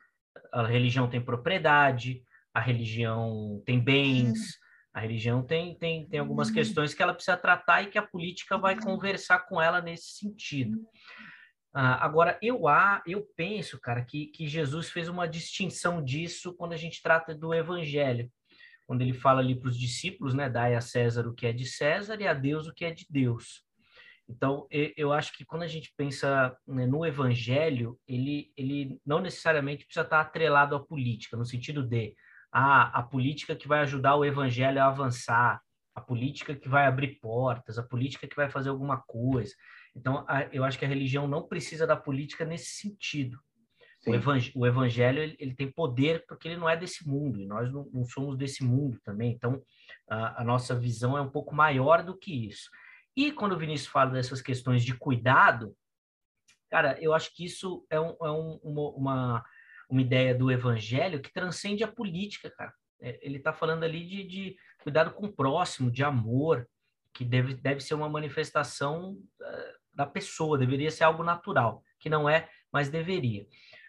A 0.52 0.66
religião 0.66 1.10
tem 1.10 1.22
propriedade, 1.22 2.24
a 2.54 2.60
religião 2.60 3.62
tem 3.66 3.80
bens, 3.80 4.58
a 4.94 5.00
religião 5.02 5.44
tem, 5.44 5.78
tem, 5.78 6.08
tem 6.08 6.20
algumas 6.20 6.48
uhum. 6.48 6.54
questões 6.54 6.94
que 6.94 7.04
ela 7.04 7.14
precisa 7.14 7.36
tratar 7.36 7.84
e 7.84 7.88
que 7.88 7.98
a 7.98 8.08
política 8.08 8.58
vai 8.58 8.80
conversar 8.80 9.40
com 9.40 9.62
ela 9.62 9.82
nesse 9.82 10.18
sentido. 10.18 10.80
Ah, 11.74 12.06
agora, 12.06 12.40
eu, 12.42 12.62
eu 13.06 13.28
penso, 13.36 13.78
cara, 13.82 14.06
que, 14.06 14.28
que 14.28 14.48
Jesus 14.48 14.90
fez 14.90 15.10
uma 15.10 15.28
distinção 15.28 16.02
disso 16.02 16.54
quando 16.54 16.72
a 16.72 16.78
gente 16.78 17.02
trata 17.04 17.36
do 17.36 17.54
evangelho. 17.54 18.32
Quando 18.88 19.02
ele 19.02 19.12
fala 19.12 19.42
ali 19.42 19.60
para 19.60 19.68
os 19.68 19.78
discípulos, 19.78 20.34
né, 20.34 20.50
dai 20.50 20.76
a 20.76 20.80
César 20.80 21.28
o 21.28 21.34
que 21.34 21.46
é 21.46 21.52
de 21.52 21.66
César 21.66 22.22
e 22.22 22.28
a 22.28 22.34
Deus 22.34 22.66
o 22.66 22.74
que 22.74 22.86
é 22.86 22.92
de 22.92 23.06
Deus. 23.10 23.65
Então, 24.28 24.68
eu 24.72 25.14
acho 25.14 25.32
que 25.38 25.46
quando 25.46 25.62
a 25.62 25.68
gente 25.68 25.94
pensa 25.96 26.56
né, 26.68 26.86
no 26.88 27.06
evangelho, 27.06 28.00
ele, 28.08 28.52
ele 28.58 29.00
não 29.06 29.20
necessariamente 29.20 29.86
precisa 29.86 30.04
estar 30.04 30.20
atrelado 30.20 30.76
à 30.76 30.80
política, 30.80 31.38
no 31.38 31.46
sentido 31.46 31.84
de 31.84 32.16
ah, 32.52 33.00
a 33.00 33.04
política 33.04 33.56
que 33.56 33.68
vai 33.68 33.82
ajudar 33.82 34.16
o 34.16 34.26
evangelho 34.26 34.82
a 34.82 34.88
avançar, 34.88 35.62
a 35.94 36.02
política 36.02 36.56
que 36.56 36.68
vai 36.68 36.88
abrir 36.88 37.20
portas, 37.20 37.78
a 37.78 37.84
política 37.84 38.28
que 38.28 38.36
vai 38.36 38.50
fazer 38.50 38.70
alguma 38.70 38.98
coisa. 38.98 39.54
Então, 39.96 40.26
a, 40.28 40.44
eu 40.52 40.64
acho 40.64 40.78
que 40.78 40.86
a 40.86 40.88
religião 40.88 41.28
não 41.28 41.48
precisa 41.48 41.86
da 41.86 41.96
política 41.96 42.44
nesse 42.44 42.72
sentido. 42.72 43.40
O, 44.08 44.14
evang 44.14 44.52
o 44.54 44.68
evangelho 44.68 45.20
ele, 45.20 45.36
ele, 45.40 45.56
tem 45.56 45.72
poder 45.72 46.24
porque 46.28 46.48
ele 46.48 46.58
não 46.58 46.70
é 46.70 46.78
desse 46.78 47.08
mundo 47.08 47.40
e 47.40 47.48
nós 47.48 47.72
não, 47.72 47.90
não 47.92 48.06
somos 48.06 48.38
desse 48.38 48.64
mundo 48.64 49.00
também. 49.04 49.32
Então, 49.32 49.62
a, 50.08 50.42
a, 50.42 50.44
nossa 50.44 50.78
visão 50.78 51.18
é 51.18 51.22
um 51.22 51.30
pouco 51.30 51.56
maior 51.56 52.04
do 52.04 52.16
que 52.16 52.48
isso. 52.48 52.70
E 53.16 53.32
quando 53.32 53.54
o 53.54 53.58
Vinícius 53.58 53.90
fala 53.90 54.12
dessas 54.12 54.42
questões 54.42 54.84
de 54.84 54.94
cuidado, 54.94 55.76
cara, 56.70 56.98
eu 57.00 57.14
acho 57.14 57.34
que 57.34 57.46
isso 57.46 57.86
é, 57.90 58.00
um, 58.00 58.16
é 58.22 58.32
um, 58.32 58.60
uma, 58.64 59.44
uma, 59.90 60.02
ideia 60.02 60.36
do 60.36 60.52
evangelho 60.52 61.22
que 61.22 61.32
transcende 61.32 61.84
a 61.84 61.88
política, 61.88 62.50
cara. 62.50 62.74
É, 63.02 63.20
ele 63.22 63.38
está 63.38 63.54
falando 63.54 63.84
ali 63.84 64.06
de, 64.06 64.24
de, 64.24 64.56
cuidado 64.84 65.12
com 65.12 65.28
o 65.28 65.32
próximo, 65.32 65.90
de 65.90 66.04
amor, 66.04 66.68
que 67.14 67.24
deve, 67.24 67.54
deve 67.54 67.80
ser 67.80 67.94
uma 67.94 68.10
manifestação 68.10 69.14
uh, 69.14 69.76
da 69.94 70.06
pessoa, 70.06 70.58
deveria 70.58 70.92
ser 70.92 71.06
algo 71.06 71.24
natural, 71.24 71.82
que 72.00 72.10
não 72.10 72.30
é, 72.30 72.50
mas 72.72 72.90
deveria. 72.90 73.48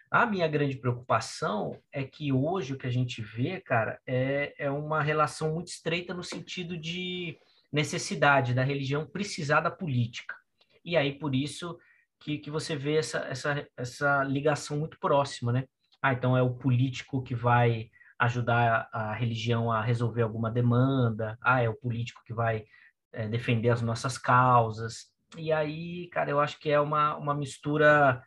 A 0.09 0.25
minha 0.25 0.47
grande 0.47 0.77
preocupação 0.77 1.77
é 1.91 2.05
que 2.05 2.31
hoje 2.31 2.73
o 2.73 2.77
que 2.77 2.87
a 2.87 2.91
gente 2.91 3.21
vê, 3.21 3.59
cara, 3.59 3.99
é, 4.07 4.53
é 4.57 4.71
uma 4.71 5.01
relação 5.01 5.53
muito 5.53 5.67
estreita 5.67 6.13
no 6.13 6.23
sentido 6.23 6.77
de 6.77 7.37
necessidade 7.77 8.55
da 8.55 8.63
religião 8.63 9.05
precisar 9.05 9.61
da 9.61 9.69
política. 9.69 10.35
E 10.83 10.97
aí, 10.97 11.13
por 11.19 11.35
isso 11.35 11.77
que, 12.19 12.39
que 12.39 12.49
você 12.49 12.75
vê 12.75 12.97
essa, 12.97 13.19
essa, 13.19 13.67
essa 13.77 14.23
ligação 14.23 14.79
muito 14.79 14.97
próxima, 14.99 15.51
né? 15.51 15.65
Ah, 16.01 16.13
então 16.13 16.35
é 16.35 16.41
o 16.41 16.55
político 16.55 17.21
que 17.21 17.35
vai 17.35 17.91
ajudar 18.17 18.89
a, 18.91 19.11
a 19.11 19.13
religião 19.13 19.71
a 19.71 19.79
resolver 19.79 20.23
alguma 20.23 20.49
demanda, 20.49 21.37
ah, 21.39 21.61
é 21.61 21.69
o 21.69 21.75
político 21.75 22.23
que 22.25 22.33
vai 22.33 22.65
é, 23.13 23.27
defender 23.27 23.69
as 23.69 23.81
nossas 23.83 24.17
causas. 24.17 25.11
E 25.37 25.51
aí, 25.51 26.07
cara, 26.09 26.31
eu 26.31 26.39
acho 26.39 26.59
que 26.59 26.71
é 26.71 26.79
uma, 26.79 27.15
uma 27.15 27.35
mistura 27.35 28.23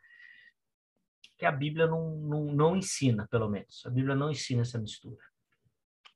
que 1.37 1.45
a 1.45 1.51
Bíblia 1.51 1.89
não, 1.89 2.17
não, 2.19 2.45
não 2.53 2.77
ensina, 2.77 3.27
pelo 3.29 3.49
menos. 3.49 3.83
A 3.85 3.91
Bíblia 3.91 4.15
não 4.15 4.31
ensina 4.31 4.63
essa 4.63 4.79
mistura. 4.79 5.25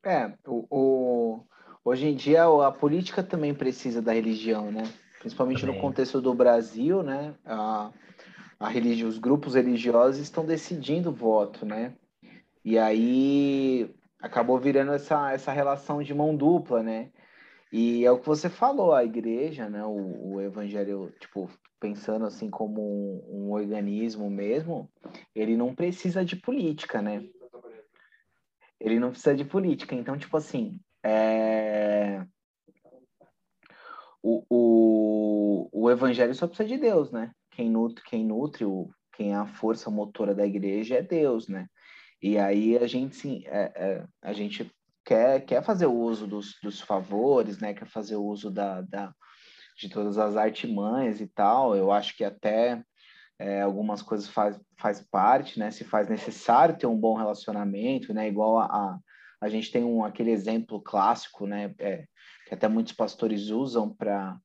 É, 0.05 0.27
o, 0.47 0.67
o, 0.71 1.47
hoje 1.85 2.07
em 2.07 2.15
dia 2.15 2.45
a 2.45 2.73
política 2.73 3.23
também 3.23 3.55
precisa 3.55 4.01
da 4.01 4.13
religião, 4.13 4.71
né? 4.71 4.85
Principalmente 5.21 5.61
também. 5.61 5.77
no 5.77 5.81
contexto 5.81 6.21
do 6.21 6.35
Brasil, 6.35 7.03
né? 7.03 7.35
A, 7.45 7.93
a 8.59 8.69
religião, 8.69 9.09
os 9.09 9.19
grupos 9.19 9.55
religiosos 9.55 10.21
estão 10.21 10.45
decidindo 10.45 11.11
o 11.11 11.15
voto, 11.15 11.67
né? 11.67 11.95
E 12.65 12.79
aí 12.79 13.95
acabou 14.21 14.59
virando 14.59 14.93
essa, 14.93 15.33
essa 15.33 15.53
relação 15.53 16.03
de 16.03 16.15
mão 16.15 16.35
dupla, 16.35 16.83
né? 16.83 17.11
E 17.71 18.05
é 18.05 18.11
o 18.11 18.19
que 18.19 18.27
você 18.27 18.49
falou, 18.49 18.95
a 18.95 19.05
igreja, 19.05 19.69
né? 19.69 19.85
O, 19.85 20.35
o 20.35 20.41
evangelho, 20.41 21.13
tipo, 21.21 21.51
pensando 21.81 22.25
assim 22.25 22.49
como 22.49 22.81
um, 22.81 23.25
um, 23.29 23.53
organismo 23.53 24.31
mesmo, 24.31 24.91
ele 25.35 25.57
não 25.57 25.75
precisa 25.75 26.25
de 26.25 26.37
política, 26.37 27.03
né? 27.03 27.27
Ele 28.81 28.99
não 28.99 29.11
precisa 29.11 29.35
de 29.35 29.45
política. 29.45 29.95
Então, 29.95 30.17
tipo 30.17 30.37
assim, 30.37 30.81
é... 31.05 32.27
o, 34.23 34.45
o, 34.49 35.69
o 35.73 35.91
evangelho 35.91 36.35
só 36.35 36.47
precisa 36.47 36.69
de 36.69 36.79
Deus, 36.79 37.11
né? 37.13 37.31
Quem 37.51 37.71
nutre, 37.71 38.03
quem 38.05 38.25
nutre 38.25 38.65
o, 38.65 38.91
quem 39.13 39.33
é 39.33 39.37
a 39.37 39.47
força 39.47 39.91
motora 39.91 40.35
da 40.35 40.47
igreja 40.47 40.97
é 40.97 41.03
Deus, 41.03 41.49
né? 41.49 41.67
E 42.23 42.39
aí 42.39 42.79
a 42.79 42.87
gente, 42.87 43.17
sim, 43.17 43.43
é, 43.47 43.73
é, 43.75 44.07
a 44.23 44.33
gente 44.33 44.71
quer, 45.05 45.45
quer 45.45 45.63
fazer 45.63 45.87
o 45.87 45.95
uso 45.95 46.27
dos, 46.27 46.59
dos 46.63 46.81
favores, 46.81 47.59
né? 47.59 47.75
Quer 47.75 47.87
fazer 47.87 48.17
o 48.17 48.25
uso 48.25 48.51
da, 48.51 48.81
da 48.81 49.15
de 49.77 49.89
todas 49.89 50.19
as 50.19 50.37
artimanhas 50.37 51.21
e 51.21 51.27
tal. 51.27 51.77
Eu 51.77 51.93
acho 51.93 52.17
que 52.17 52.25
até 52.25 52.83
é, 53.39 53.61
algumas 53.61 54.01
coisas 54.03 54.29
faz, 54.29 54.59
faz 54.79 55.03
parte, 55.03 55.59
né? 55.59 55.71
Se 55.71 55.85
faz 55.85 56.09
necessário 56.09 56.79
ter 56.79 56.87
um 56.87 56.99
bom 56.99 57.15
relacionamento, 57.15 58.15
né? 58.15 58.29
Igual 58.29 58.59
a, 58.59 58.65
a, 58.65 58.99
a 59.45 59.49
gente 59.51 59.71
tem 59.71 59.85
um, 59.85 60.03
aquele 60.03 60.31
exemplo 60.31 60.81
clássico, 60.81 61.47
né? 61.47 61.75
É, 61.79 62.07
que 62.47 62.55
até 62.55 62.67
muitos 62.67 62.95
pastores 62.95 63.51
usam 63.51 63.95
para 63.95 64.39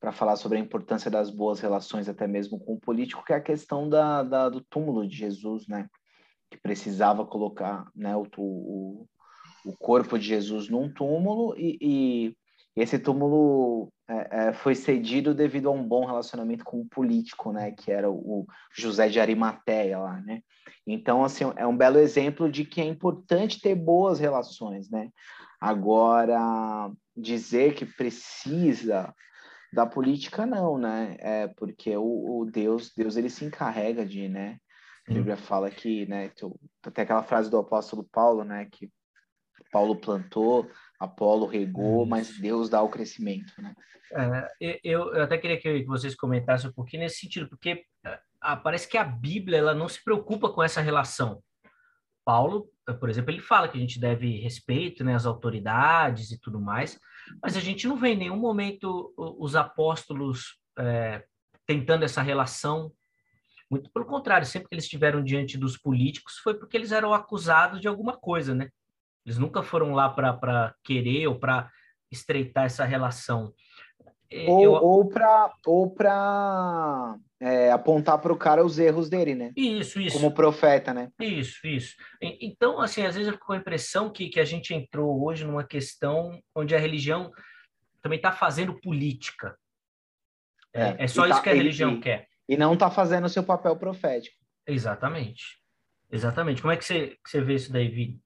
para 0.00 0.12
falar 0.12 0.36
sobre 0.36 0.56
a 0.56 0.60
importância 0.60 1.10
das 1.10 1.28
boas 1.28 1.60
relações, 1.60 2.08
até 2.08 2.26
mesmo 2.26 2.58
com 2.58 2.72
o 2.72 2.80
político, 2.80 3.22
que 3.22 3.34
é 3.34 3.36
a 3.36 3.40
questão 3.40 3.86
da, 3.86 4.22
da 4.22 4.48
do 4.48 4.62
túmulo 4.62 5.06
de 5.06 5.14
Jesus, 5.14 5.68
né? 5.68 5.88
Que 6.50 6.56
precisava 6.56 7.26
colocar 7.26 7.86
né, 7.94 8.16
o, 8.16 8.26
o, 8.36 9.06
o 9.66 9.76
corpo 9.78 10.18
de 10.18 10.26
Jesus 10.26 10.70
num 10.70 10.90
túmulo 10.90 11.54
e, 11.58 11.76
e 11.82 12.36
esse 12.76 12.98
túmulo 12.98 13.92
é, 14.08 14.48
é, 14.48 14.52
foi 14.52 14.74
cedido 14.74 15.34
devido 15.34 15.68
a 15.68 15.72
um 15.72 15.86
bom 15.86 16.04
relacionamento 16.04 16.64
com 16.64 16.80
o 16.80 16.88
político, 16.88 17.52
né, 17.52 17.70
que 17.70 17.90
era 17.90 18.10
o, 18.10 18.46
José 18.76 19.08
de 19.08 19.20
Arimateia 19.20 19.98
lá, 19.98 20.20
né. 20.20 20.42
Então, 20.86 21.24
assim, 21.24 21.44
é 21.56 21.66
um 21.66 21.76
belo 21.76 21.98
exemplo 21.98 22.50
de 22.50 22.64
que 22.64 22.80
é 22.80 22.84
importante 22.84 23.60
ter 23.60 23.74
boas 23.74 24.18
relações, 24.18 24.90
né. 24.90 25.08
Agora, 25.60 26.90
dizer 27.16 27.74
que 27.74 27.86
precisa 27.86 29.14
da 29.72 29.86
política, 29.86 30.44
não, 30.44 30.76
né, 30.76 31.16
é 31.20 31.48
porque 31.48 31.96
o, 31.96 32.40
o 32.40 32.44
Deus, 32.44 32.92
Deus, 32.96 33.16
ele 33.16 33.30
se 33.30 33.44
encarrega 33.44 34.04
de, 34.04 34.28
né, 34.28 34.58
a 35.08 35.12
Bíblia 35.12 35.36
fala 35.36 35.70
que, 35.70 36.06
né, 36.06 36.30
até 36.82 37.02
aquela 37.02 37.22
frase 37.22 37.50
do 37.50 37.58
apóstolo 37.58 38.04
Paulo, 38.10 38.42
né, 38.42 38.66
que 38.70 38.90
Paulo 39.70 39.96
plantou, 39.96 40.70
Apolo 41.04 41.46
regou, 41.46 42.04
mas 42.06 42.38
Deus 42.38 42.68
dá 42.68 42.82
o 42.82 42.88
crescimento, 42.88 43.52
né? 43.58 43.74
É, 44.12 44.80
eu, 44.84 45.12
eu, 45.14 45.22
até 45.24 45.36
queria 45.36 45.58
que 45.58 45.84
vocês 45.84 46.14
comentassem 46.14 46.70
um 46.70 46.72
pouquinho 46.72 47.02
nesse 47.02 47.18
sentido, 47.18 47.48
porque 47.48 47.84
ah, 48.40 48.56
parece 48.56 48.88
que 48.88 48.96
a 48.96 49.04
Bíblia 49.04 49.58
ela 49.58 49.74
não 49.74 49.88
se 49.88 50.02
preocupa 50.04 50.50
com 50.50 50.62
essa 50.62 50.80
relação. 50.80 51.42
Paulo, 52.24 52.68
por 53.00 53.10
exemplo, 53.10 53.30
ele 53.30 53.40
fala 53.40 53.68
que 53.68 53.76
a 53.76 53.80
gente 53.80 53.98
deve 53.98 54.38
respeito 54.38 55.02
né, 55.02 55.14
às 55.14 55.26
autoridades 55.26 56.30
e 56.30 56.40
tudo 56.40 56.60
mais, 56.60 56.98
mas 57.42 57.56
a 57.56 57.60
gente 57.60 57.88
não 57.88 57.96
vê 57.96 58.10
em 58.10 58.16
nenhum 58.16 58.36
momento 58.36 59.12
os 59.16 59.56
apóstolos 59.56 60.58
é, 60.78 61.24
tentando 61.66 62.04
essa 62.04 62.22
relação. 62.22 62.92
Muito 63.70 63.90
pelo 63.90 64.04
contrário, 64.04 64.46
sempre 64.46 64.68
que 64.68 64.74
eles 64.74 64.84
estiveram 64.84 65.24
diante 65.24 65.58
dos 65.58 65.76
políticos 65.76 66.38
foi 66.38 66.54
porque 66.54 66.76
eles 66.76 66.92
eram 66.92 67.12
acusados 67.12 67.80
de 67.80 67.88
alguma 67.88 68.16
coisa, 68.16 68.54
né? 68.54 68.68
Eles 69.24 69.38
nunca 69.38 69.62
foram 69.62 69.92
lá 69.92 70.08
para 70.08 70.74
querer 70.84 71.26
ou 71.28 71.38
para 71.38 71.70
estreitar 72.10 72.64
essa 72.64 72.84
relação. 72.84 73.52
Ou, 74.46 74.62
Eu... 74.62 74.72
ou 74.72 75.08
para 75.08 75.52
ou 75.66 75.90
pra, 75.90 77.16
é, 77.40 77.70
apontar 77.70 78.18
para 78.18 78.32
o 78.32 78.36
cara 78.36 78.64
os 78.64 78.78
erros 78.78 79.08
dele, 79.08 79.34
né? 79.34 79.52
Isso, 79.56 80.00
isso. 80.00 80.16
Como 80.16 80.32
profeta, 80.32 80.92
né? 80.92 81.10
Isso, 81.20 81.66
isso. 81.66 81.94
Então, 82.20 82.80
assim, 82.80 83.04
às 83.04 83.14
vezes 83.14 83.28
eu 83.28 83.34
fico 83.34 83.46
com 83.46 83.52
a 83.52 83.58
impressão 83.58 84.10
que, 84.10 84.28
que 84.28 84.40
a 84.40 84.44
gente 84.44 84.74
entrou 84.74 85.22
hoje 85.24 85.44
numa 85.44 85.64
questão 85.64 86.40
onde 86.54 86.74
a 86.74 86.78
religião 86.78 87.30
também 88.02 88.16
está 88.16 88.32
fazendo 88.32 88.80
política. 88.80 89.56
É, 90.72 90.82
é, 90.82 90.96
é 91.00 91.06
só 91.06 91.26
isso 91.26 91.36
tá, 91.36 91.42
que 91.42 91.50
a 91.50 91.54
religião 91.54 92.00
quer. 92.00 92.26
E 92.48 92.56
não 92.56 92.74
está 92.74 92.90
fazendo 92.90 93.24
o 93.24 93.30
seu 93.30 93.44
papel 93.44 93.76
profético. 93.76 94.36
Exatamente. 94.66 95.62
Exatamente. 96.10 96.60
Como 96.60 96.72
é 96.72 96.76
que 96.76 96.84
você, 96.84 97.18
que 97.22 97.30
você 97.30 97.40
vê 97.40 97.54
isso 97.54 97.72
daí, 97.72 97.88
Vi? 97.88 98.20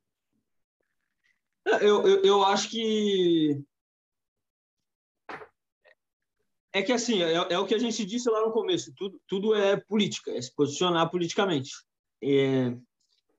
Eu, 1.81 2.07
eu, 2.07 2.23
eu 2.25 2.45
acho 2.45 2.71
que. 2.71 3.63
É 6.73 6.83
que 6.83 6.93
assim, 6.93 7.23
é, 7.23 7.35
é, 7.35 7.59
o 7.59 7.67
que 7.67 7.75
a 7.75 7.79
gente 7.79 8.05
disse 8.05 8.31
lá 8.31 8.41
no 8.41 8.53
começo: 8.53 8.93
tudo, 8.95 9.21
tudo 9.27 9.55
é 9.55 9.77
política, 9.77 10.31
é 10.31 10.41
se 10.41 10.55
posicionar 10.55 11.11
politicamente. 11.11 11.71
É, 12.23 12.77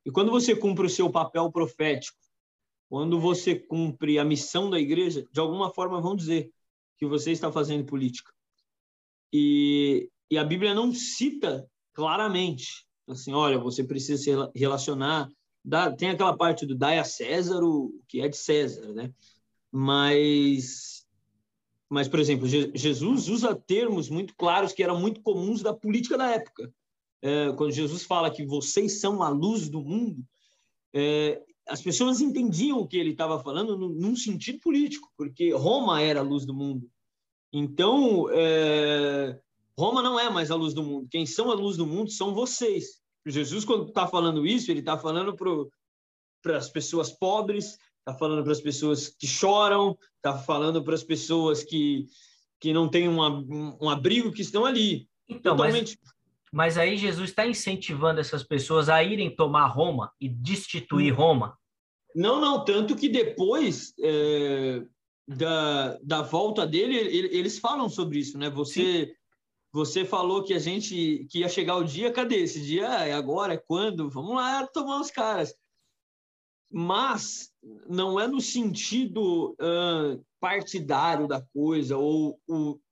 e 0.06 0.12
quando 0.12 0.32
você 0.32 0.56
cumpre 0.56 0.86
o 0.86 0.90
seu 0.90 1.12
papel 1.12 1.52
profético, 1.52 2.18
quando 2.90 3.20
você 3.20 3.56
cumpre 3.56 4.18
a 4.18 4.26
missão 4.26 4.70
da 4.70 4.80
igreja, 4.80 5.28
de 5.32 5.40
alguma 5.40 5.72
forma 5.74 6.02
vão 6.02 6.16
dizer 6.16 6.52
que 6.98 7.06
você 7.06 7.32
está 7.32 7.52
fazendo 7.52 7.86
política. 7.86 8.32
E, 9.32 10.10
e 10.30 10.38
a 10.38 10.44
Bíblia 10.44 10.74
não 10.74 10.92
cita 10.94 11.70
claramente, 11.94 12.86
assim, 13.08 13.34
olha, 13.34 13.60
você 13.60 13.84
precisa 13.84 14.22
se 14.22 14.32
relacionar 14.56 15.30
tem 15.98 16.10
aquela 16.10 16.36
parte 16.36 16.66
do 16.66 16.76
dai 16.76 17.00
a 17.00 17.04
César 17.04 17.64
o 17.64 18.02
que 18.08 18.22
é 18.22 18.28
de 18.28 18.38
César, 18.38 18.94
né? 18.94 19.14
Mas, 19.72 21.06
mas 21.90 22.08
por 22.08 22.20
exemplo, 22.20 22.48
Jesus 22.48 23.28
usa 23.28 23.56
termos 23.56 24.10
muito 24.10 24.36
claros 24.36 24.74
que 24.74 24.84
eram 24.84 25.00
muito 25.00 25.22
comuns 25.22 25.62
da 25.62 25.74
política 25.74 26.18
da 26.18 26.28
época. 26.30 26.74
É, 27.22 27.52
quando 27.54 27.72
Jesus 27.72 28.04
fala 28.04 28.32
que 28.32 28.46
vocês 28.46 29.00
são 29.00 29.22
a 29.22 29.30
luz 29.30 29.70
do 29.70 29.82
mundo, 29.82 30.26
é, 30.94 31.42
as 31.68 31.82
pessoas 31.82 32.20
entendiam 32.20 32.80
o 32.80 32.88
que 32.88 32.98
ele 32.98 33.12
estava 33.12 33.40
falando 33.40 33.78
num 33.78 34.16
sentido 34.16 34.60
político, 34.60 35.12
porque 35.16 35.52
Roma 35.54 36.02
era 36.02 36.20
a 36.20 36.24
luz 36.24 36.46
do 36.46 36.54
mundo. 36.54 36.90
Então, 37.54 38.28
é... 38.32 39.40
Roma 39.78 40.02
não 40.02 40.20
é 40.20 40.30
mais 40.30 40.52
a 40.52 40.56
luz 40.56 40.74
do 40.74 40.84
mundo. 40.84 41.08
Quem 41.10 41.26
são 41.26 41.50
a 41.50 41.54
luz 41.54 41.78
do 41.78 41.86
mundo 41.86 42.12
são 42.12 42.34
vocês. 42.34 43.02
Jesus, 43.26 43.66
quando 43.66 43.88
está 43.88 44.08
falando 44.08 44.46
isso, 44.46 44.72
ele 44.72 44.80
está 44.80 44.98
falando 44.98 45.36
para 46.42 46.58
as 46.58 46.70
pessoas 46.70 47.12
pobres, 47.12 47.78
está 48.00 48.14
falando 48.18 48.44
para 48.44 48.52
as 48.52 48.62
pessoas 48.62 49.10
que 49.10 49.28
choram, 49.28 49.98
está 50.16 50.38
falando 50.38 50.84
para 50.84 50.96
as 50.96 51.04
pessoas 51.04 51.64
que, 51.64 52.08
que 52.60 52.74
não 52.74 52.90
têm 52.90 53.08
uma, 53.08 53.30
um 53.82 53.90
abrigo, 53.90 54.32
que 54.32 54.42
estão 54.42 54.66
ali. 54.66 55.08
Então, 55.28 55.56
totalmente... 55.56 56.00
mas, 56.02 56.14
mas 56.52 56.78
aí 56.78 56.98
Jesus 56.98 57.30
está 57.30 57.46
incentivando 57.46 58.20
essas 58.20 58.44
pessoas 58.44 58.90
a 58.90 59.04
irem 59.04 59.36
tomar 59.36 59.68
Roma 59.68 60.12
e 60.20 60.28
destituir. 60.28 61.12
Roma? 61.12 61.58
Não, 62.16 62.42
não, 62.42 62.66
tanto 62.66 62.96
que 62.96 63.08
depois 63.08 63.94
é, 64.02 64.82
da, 65.28 65.98
da 66.02 66.22
volta 66.24 66.66
dele, 66.66 66.96
ele, 66.98 67.38
eles 67.38 67.60
falam 67.60 67.88
sobre 67.88 68.20
isso, 68.20 68.38
né? 68.38 68.50
Você, 68.50 69.14
você 69.72 70.04
falou 70.04 70.44
que 70.44 70.54
a 70.54 70.60
gente 70.60 71.28
que 71.30 71.40
ia 71.40 71.50
chegar 71.50 71.76
o 71.78 71.84
dia, 71.84 72.12
cadê 72.12 72.38
esse 72.38 72.62
dia? 72.62 72.88
É 72.88 73.14
agora, 73.14 73.54
é 73.54 73.58
quando? 73.58 74.10
Vamos 74.10 74.36
lá 74.36 74.66
tomar 74.68 75.00
os 75.00 75.12
caras. 75.12 75.54
Mas 76.72 77.52
não 77.88 78.20
é 78.20 78.28
no 78.28 78.42
sentido 78.42 79.52
uh, 79.54 80.24
partidário 80.40 81.28
da 81.28 81.42
coisa 81.42 81.98
ou 81.98 82.40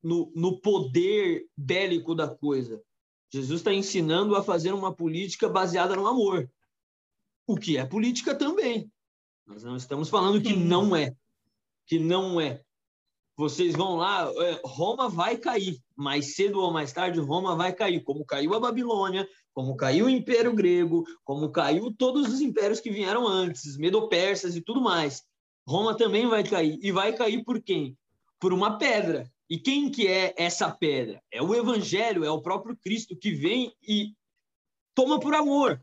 no, 0.04 0.32
no 0.36 0.60
poder 0.60 1.48
bélico 1.56 2.14
da 2.14 2.28
coisa. 2.28 2.82
Jesus 3.32 3.60
está 3.60 3.74
ensinando 3.74 4.36
a 4.36 4.44
fazer 4.44 4.74
uma 4.74 4.94
política 4.94 5.50
baseada 5.50 5.96
no 5.96 6.08
amor, 6.08 6.50
o 7.46 7.56
que 7.56 7.78
é 7.78 7.86
política 7.86 8.36
também. 8.36 8.92
Nós 9.46 9.64
não 9.64 9.76
estamos 9.76 10.10
falando 10.10 10.42
que 10.42 10.56
não 10.56 10.96
é, 10.96 11.16
que 11.86 12.00
não 12.00 12.40
é. 12.40 12.64
Vocês 13.38 13.76
vão 13.76 13.98
lá, 13.98 14.32
é, 14.36 14.60
Roma 14.66 15.08
vai 15.08 15.38
cair, 15.38 15.80
mais 15.96 16.36
cedo 16.36 16.60
ou 16.60 16.72
mais 16.74 16.92
tarde 16.92 17.20
Roma 17.20 17.56
vai 17.56 17.72
cair, 17.72 18.04
como 18.04 18.26
caiu 18.26 18.56
a 18.56 18.60
Babilônia, 18.60 19.30
como 19.54 19.78
caiu 19.78 20.08
o 20.08 20.10
Império 20.10 20.54
Grego, 20.54 21.06
como 21.24 21.52
caiu 21.52 21.94
todos 21.96 22.34
os 22.34 22.42
impérios 22.42 22.80
que 22.80 22.90
vieram 22.90 23.28
antes, 23.28 23.78
Medo-Persas 23.78 24.56
e 24.56 24.62
tudo 24.62 24.82
mais. 24.82 25.24
Roma 25.68 25.96
também 25.96 26.26
vai 26.28 26.44
cair. 26.44 26.80
E 26.82 26.92
vai 26.92 27.14
cair 27.14 27.44
por 27.44 27.62
quem? 27.62 27.96
Por 28.40 28.54
uma 28.54 28.80
pedra. 28.80 29.32
E 29.48 29.60
quem 29.60 29.92
que 29.92 30.08
é 30.08 30.34
essa 30.36 30.72
pedra? 30.72 31.22
É 31.32 31.42
o 31.42 31.54
Evangelho, 31.54 32.26
é 32.26 32.32
o 32.32 32.42
próprio 32.42 32.76
Cristo 32.76 33.16
que 33.16 33.32
vem 33.32 33.72
e 33.88 34.14
toma 34.96 35.20
por 35.20 35.36
amor. 35.36 35.80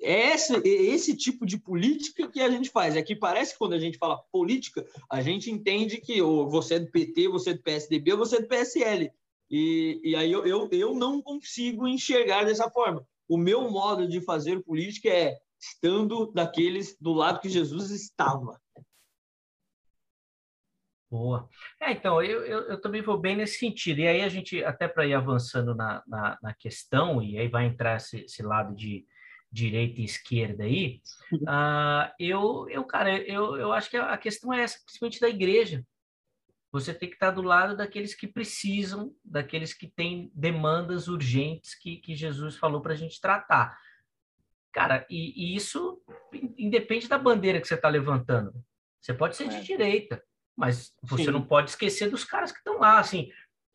É 0.00 0.34
esse, 0.34 0.54
é 0.54 0.68
esse 0.68 1.16
tipo 1.16 1.44
de 1.44 1.58
política 1.58 2.28
que 2.28 2.40
a 2.40 2.50
gente 2.50 2.70
faz. 2.70 2.96
É 2.96 3.02
que 3.02 3.16
parece 3.16 3.52
que 3.52 3.58
quando 3.58 3.72
a 3.72 3.78
gente 3.78 3.98
fala 3.98 4.22
política, 4.30 4.86
a 5.10 5.20
gente 5.20 5.50
entende 5.50 6.00
que 6.00 6.22
ou 6.22 6.48
você 6.48 6.74
é 6.74 6.78
do 6.78 6.90
PT, 6.90 7.28
você 7.28 7.50
é 7.50 7.54
do 7.54 7.62
PSDB 7.62 8.12
ou 8.12 8.18
você 8.18 8.36
é 8.36 8.40
do 8.40 8.48
PSL. 8.48 9.10
E, 9.50 10.00
e 10.04 10.14
aí 10.14 10.30
eu, 10.30 10.46
eu, 10.46 10.68
eu 10.70 10.94
não 10.94 11.20
consigo 11.20 11.88
enxergar 11.88 12.44
dessa 12.44 12.70
forma. 12.70 13.04
O 13.28 13.36
meu 13.36 13.70
modo 13.70 14.06
de 14.08 14.20
fazer 14.20 14.62
política 14.62 15.08
é 15.08 15.38
estando 15.60 16.30
daqueles 16.32 16.96
do 17.00 17.12
lado 17.12 17.40
que 17.40 17.48
Jesus 17.48 17.90
estava. 17.90 18.60
Boa. 21.10 21.48
É, 21.80 21.92
então, 21.92 22.22
eu, 22.22 22.44
eu, 22.44 22.60
eu, 22.68 22.80
também 22.80 23.00
vou 23.00 23.18
bem 23.18 23.34
nesse 23.34 23.58
sentido. 23.58 24.00
E 24.00 24.06
aí 24.06 24.20
a 24.20 24.28
gente, 24.28 24.62
até 24.62 24.86
para 24.86 25.06
ir 25.06 25.14
avançando 25.14 25.74
na, 25.74 26.02
na, 26.06 26.38
na, 26.42 26.54
questão, 26.54 27.22
e 27.22 27.38
aí 27.38 27.48
vai 27.48 27.64
entrar 27.64 27.96
esse, 27.96 28.24
esse 28.24 28.42
lado 28.42 28.74
de, 28.76 29.06
direita 29.50 30.00
e 30.00 30.04
esquerda 30.04 30.64
aí, 30.64 31.00
uh, 31.32 32.12
eu, 32.18 32.66
eu, 32.68 32.84
cara, 32.84 33.16
eu, 33.22 33.56
eu 33.56 33.72
acho 33.72 33.90
que 33.90 33.96
a 33.96 34.16
questão 34.18 34.52
é 34.52 34.62
essa, 34.62 34.78
principalmente 34.84 35.20
da 35.20 35.28
igreja. 35.28 35.84
Você 36.70 36.92
tem 36.92 37.08
que 37.08 37.14
estar 37.14 37.30
do 37.30 37.40
lado 37.40 37.76
daqueles 37.76 38.14
que 38.14 38.26
precisam, 38.26 39.14
daqueles 39.24 39.72
que 39.72 39.88
têm 39.88 40.30
demandas 40.34 41.08
urgentes 41.08 41.74
que, 41.74 41.96
que 41.96 42.14
Jesus 42.14 42.56
falou 42.56 42.82
para 42.82 42.92
a 42.92 42.96
gente 42.96 43.20
tratar. 43.20 43.78
Cara, 44.70 45.06
e, 45.08 45.54
e, 45.54 45.56
isso 45.56 46.00
independe 46.58 47.08
da 47.08 47.18
bandeira 47.18 47.60
que 47.60 47.66
você 47.66 47.74
está 47.74 47.88
levantando. 47.88 48.52
Você 49.00 49.14
pode 49.14 49.34
ser 49.34 49.48
de 49.48 49.56
é. 49.56 49.60
direita, 49.60 50.22
mas 50.54 50.92
você 51.02 51.24
Sim. 51.24 51.30
não 51.30 51.42
pode 51.42 51.70
esquecer 51.70 52.10
dos 52.10 52.24
caras 52.24 52.52
que 52.52 52.58
estão 52.58 52.78
lá, 52.78 52.98
assim. 52.98 53.32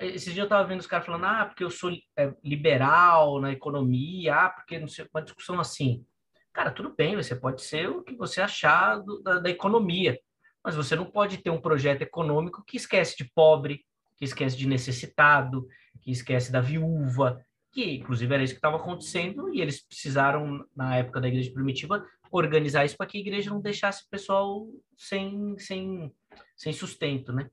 Esse 0.08 0.34
dia 0.34 0.44
eu 0.44 0.46
estava 0.46 0.68
vendo 0.68 0.80
os 0.80 0.88
caras 0.88 1.06
falando, 1.06 1.26
ah, 1.26 1.46
porque 1.46 1.64
eu 1.64 1.70
sou 1.70 1.92
é, 2.18 2.34
liberal 2.44 3.40
na 3.40 3.52
economia, 3.52 4.36
ah, 4.36 4.50
porque 4.50 4.80
não 4.80 4.88
sei, 4.88 5.08
uma 5.14 5.22
discussão 5.22 5.60
assim. 5.60 6.06
Cara, 6.52 6.72
tudo 6.72 6.94
bem, 6.96 7.16
você 7.16 7.36
pode 7.36 7.62
ser 7.62 7.90
o 7.90 8.04
que 8.04 8.16
você 8.16 8.42
achar 8.42 8.98
do, 8.98 9.22
da, 9.24 9.40
da 9.40 9.50
economia, 9.50 10.20
mas 10.64 10.76
você 10.76 10.96
não 10.96 11.06
pode 11.06 11.38
ter 11.38 11.50
um 11.50 11.62
projeto 11.62 12.02
econômico 12.02 12.64
que 12.66 12.78
esquece 12.78 13.18
de 13.18 13.32
pobre, 13.34 13.86
que 14.18 14.26
esquece 14.26 14.56
de 14.56 14.68
necessitado, 14.68 15.68
que 16.02 16.12
esquece 16.12 16.52
da 16.52 16.62
viúva, 16.62 17.44
que 17.72 17.96
inclusive 17.96 18.34
era 18.34 18.44
isso 18.44 18.54
que 18.54 18.60
estava 18.60 18.78
acontecendo, 18.78 19.54
e 19.54 19.62
eles 19.62 19.84
precisaram, 19.84 20.64
na 20.76 20.98
época 20.98 21.20
da 21.20 21.28
igreja 21.28 21.52
primitiva, 21.52 22.06
organizar 22.32 22.86
isso 22.86 22.98
para 22.98 23.08
que 23.08 23.18
a 23.18 23.22
igreja 23.22 23.50
não 23.50 23.62
deixasse 23.62 24.04
o 24.04 24.10
pessoal 24.10 24.68
sem, 24.96 25.58
sem, 25.58 26.14
sem 26.56 26.72
sustento, 26.74 27.34
né? 27.34 27.50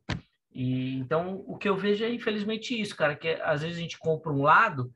E, 0.52 0.98
então, 0.98 1.44
o 1.46 1.56
que 1.56 1.68
eu 1.68 1.76
vejo 1.76 2.04
é, 2.04 2.12
infelizmente, 2.12 2.78
isso, 2.78 2.96
cara, 2.96 3.14
que 3.14 3.28
às 3.42 3.62
vezes 3.62 3.76
a 3.78 3.80
gente 3.80 3.98
compra 3.98 4.32
um 4.32 4.42
lado 4.42 4.92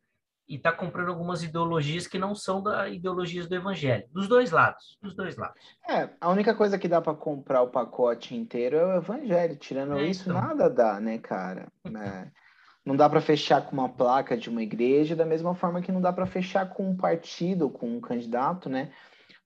e 0.48 0.56
está 0.56 0.70
comprando 0.72 1.08
algumas 1.08 1.42
ideologias 1.42 2.06
que 2.06 2.18
não 2.18 2.34
são 2.34 2.62
da 2.62 2.88
ideologias 2.88 3.48
do 3.48 3.54
evangelho, 3.54 4.04
dos 4.10 4.28
dois 4.28 4.50
lados, 4.50 4.98
dos 5.00 5.14
dois 5.14 5.36
lados. 5.36 5.58
É, 5.88 6.10
a 6.20 6.28
única 6.28 6.54
coisa 6.54 6.78
que 6.78 6.88
dá 6.88 7.00
para 7.00 7.14
comprar 7.14 7.62
o 7.62 7.70
pacote 7.70 8.34
inteiro 8.34 8.76
é 8.76 8.84
o 8.84 8.96
evangelho, 8.96 9.56
tirando 9.56 9.98
é, 9.98 10.06
isso, 10.06 10.28
então. 10.28 10.40
nada 10.40 10.68
dá, 10.68 11.00
né, 11.00 11.18
cara? 11.18 11.68
É, 11.86 12.28
não 12.84 12.94
dá 12.94 13.08
para 13.08 13.20
fechar 13.20 13.62
com 13.62 13.72
uma 13.72 13.88
placa 13.88 14.36
de 14.36 14.50
uma 14.50 14.62
igreja, 14.62 15.16
da 15.16 15.24
mesma 15.24 15.54
forma 15.54 15.80
que 15.80 15.92
não 15.92 16.00
dá 16.00 16.12
para 16.12 16.26
fechar 16.26 16.68
com 16.68 16.90
um 16.90 16.96
partido, 16.96 17.70
com 17.70 17.96
um 17.96 18.00
candidato, 18.00 18.68
né? 18.68 18.92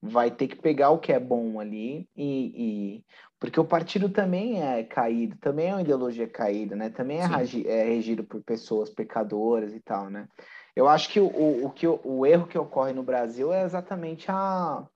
Vai 0.01 0.31
ter 0.31 0.47
que 0.47 0.57
pegar 0.57 0.91
o 0.91 0.99
que 0.99 1.13
é 1.13 1.19
bom 1.19 1.59
ali 1.59 2.09
e, 2.17 2.53
e 2.55 3.05
porque 3.41 3.59
o 3.59 3.65
partido 3.65 4.09
também 4.09 4.63
é 4.63 4.83
caído, 4.83 5.37
também 5.39 5.69
é 5.69 5.75
uma 5.75 5.83
ideologia 5.83 6.29
caída, 6.29 6.75
né? 6.75 6.91
Também 6.91 7.19
é, 7.21 7.25
é 7.67 7.85
regido 7.85 8.25
por 8.25 8.43
pessoas 8.43 8.91
pecadoras 8.91 9.75
e 9.75 9.81
tal, 9.81 10.11
né? 10.11 10.29
Eu 10.75 10.89
acho 10.89 11.09
que 11.09 11.21
o, 11.21 11.67
o, 11.67 11.71
que, 11.71 11.87
o 11.87 12.27
erro 12.27 12.47
que 12.47 12.59
ocorre 12.59 12.93
no 12.93 13.03
Brasil 13.03 13.53
é 13.53 13.65
exatamente 13.65 14.31
a, 14.31 14.87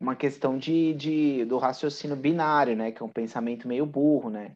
uma 0.00 0.14
questão 0.16 0.58
de, 0.58 0.94
de, 0.94 1.44
do 1.44 1.58
raciocínio 1.58 2.16
binário, 2.16 2.76
né? 2.76 2.90
Que 2.90 3.02
é 3.02 3.06
um 3.06 3.12
pensamento 3.12 3.68
meio 3.68 3.86
burro, 3.86 4.30
né? 4.30 4.52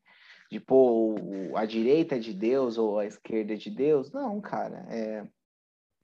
De, 0.50 0.58
pô, 0.58 1.14
a 1.54 1.64
direita 1.64 2.16
é 2.16 2.18
de 2.18 2.32
Deus 2.32 2.78
ou 2.78 2.98
a 2.98 3.06
esquerda 3.06 3.54
é 3.54 3.56
de 3.56 3.70
Deus. 3.70 4.10
Não, 4.12 4.40
cara. 4.40 4.86
É, 4.90 5.24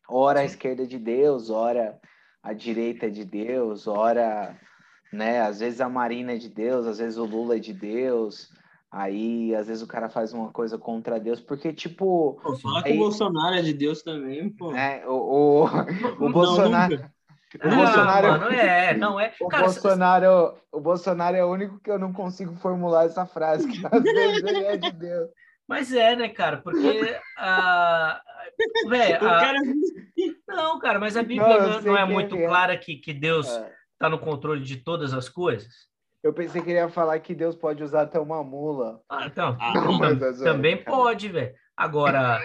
ora 0.09 0.40
a 0.40 0.44
esquerda 0.44 0.85
é 0.85 0.87
de 0.87 0.99
Deus, 0.99 1.51
ora 1.51 2.01
a 2.46 2.52
direita 2.52 3.06
é 3.06 3.11
de 3.11 3.24
Deus, 3.24 3.87
ora 3.87 4.56
né? 5.12 5.40
Às 5.40 5.61
vezes 5.61 5.80
a 5.80 5.88
Marina 5.88 6.32
é 6.32 6.37
de 6.37 6.48
Deus, 6.48 6.87
às 6.87 6.98
vezes 6.98 7.18
o 7.18 7.24
Lula 7.24 7.56
é 7.56 7.59
de 7.59 7.72
Deus. 7.72 8.48
Aí, 8.90 9.54
às 9.54 9.66
vezes 9.66 9.82
o 9.82 9.87
cara 9.87 10.09
faz 10.09 10.32
uma 10.32 10.50
coisa 10.50 10.78
contra 10.78 11.18
Deus, 11.18 11.40
porque, 11.40 11.72
tipo. 11.72 12.38
Pô, 12.42 12.56
fala 12.56 12.78
aí, 12.78 12.85
que 12.85 12.92
o 12.92 12.98
Bolsonaro 12.98 13.56
é 13.56 13.62
de 13.62 13.72
Deus 13.72 14.02
também, 14.02 14.48
pô. 14.48 14.72
É, 14.72 15.04
o, 15.06 15.12
o, 15.12 15.64
o 16.24 16.30
Bolsonaro. 16.30 16.96
Nunca. 16.96 17.16
O 17.64 17.68
não, 17.68 17.76
Bolsonaro 17.76 18.28
mano, 18.28 18.44
é, 18.52 18.96
não 18.96 19.20
é. 19.20 19.32
O, 19.40 19.48
cara, 19.48 19.64
Bolsonaro, 19.64 20.54
o 20.72 20.80
Bolsonaro 20.80 21.37
é 21.37 21.44
o 21.44 21.50
único 21.50 21.80
que 21.80 21.90
eu 21.90 21.98
não 21.98 22.12
consigo 22.12 22.54
formular 22.56 23.04
essa 23.06 23.24
frase, 23.24 23.66
que 23.68 23.87
às 23.87 24.02
vezes 24.02 24.42
ele 24.42 24.64
é 24.64 24.76
de 24.76 24.90
Deus. 24.92 25.30
Mas 25.68 25.92
é, 25.92 26.14
né, 26.14 26.29
cara? 26.29 26.59
Porque 26.59 27.18
a. 27.37 28.20
Véio, 28.88 29.18
a... 29.29 29.52
Não, 30.48 30.79
cara, 30.79 30.98
mas 30.98 31.16
a 31.16 31.22
Bíblia 31.22 31.59
não, 31.59 31.81
não 31.83 31.96
é 31.98 32.05
muito 32.05 32.37
é. 32.37 32.46
clara 32.46 32.79
que, 32.79 32.96
que 32.96 33.12
Deus. 33.12 33.46
É 33.48 33.76
está 33.96 34.09
no 34.09 34.18
controle 34.18 34.62
de 34.62 34.76
todas 34.76 35.12
as 35.12 35.29
coisas? 35.29 35.88
Eu 36.22 36.33
pensei 36.33 36.62
que 36.62 36.70
ele 36.70 36.79
ia 36.79 36.88
falar 36.88 37.18
que 37.20 37.35
Deus 37.35 37.57
pode 37.57 37.83
usar 37.83 38.02
até 38.02 38.18
uma 38.18 38.42
mula. 38.42 39.00
Ah, 39.09 39.26
então, 39.26 39.57
ah, 39.61 39.74
não, 39.74 40.05
é 40.05 40.33
também 40.44 40.76
pode, 40.83 41.29
velho. 41.29 41.55
Agora, 41.76 42.40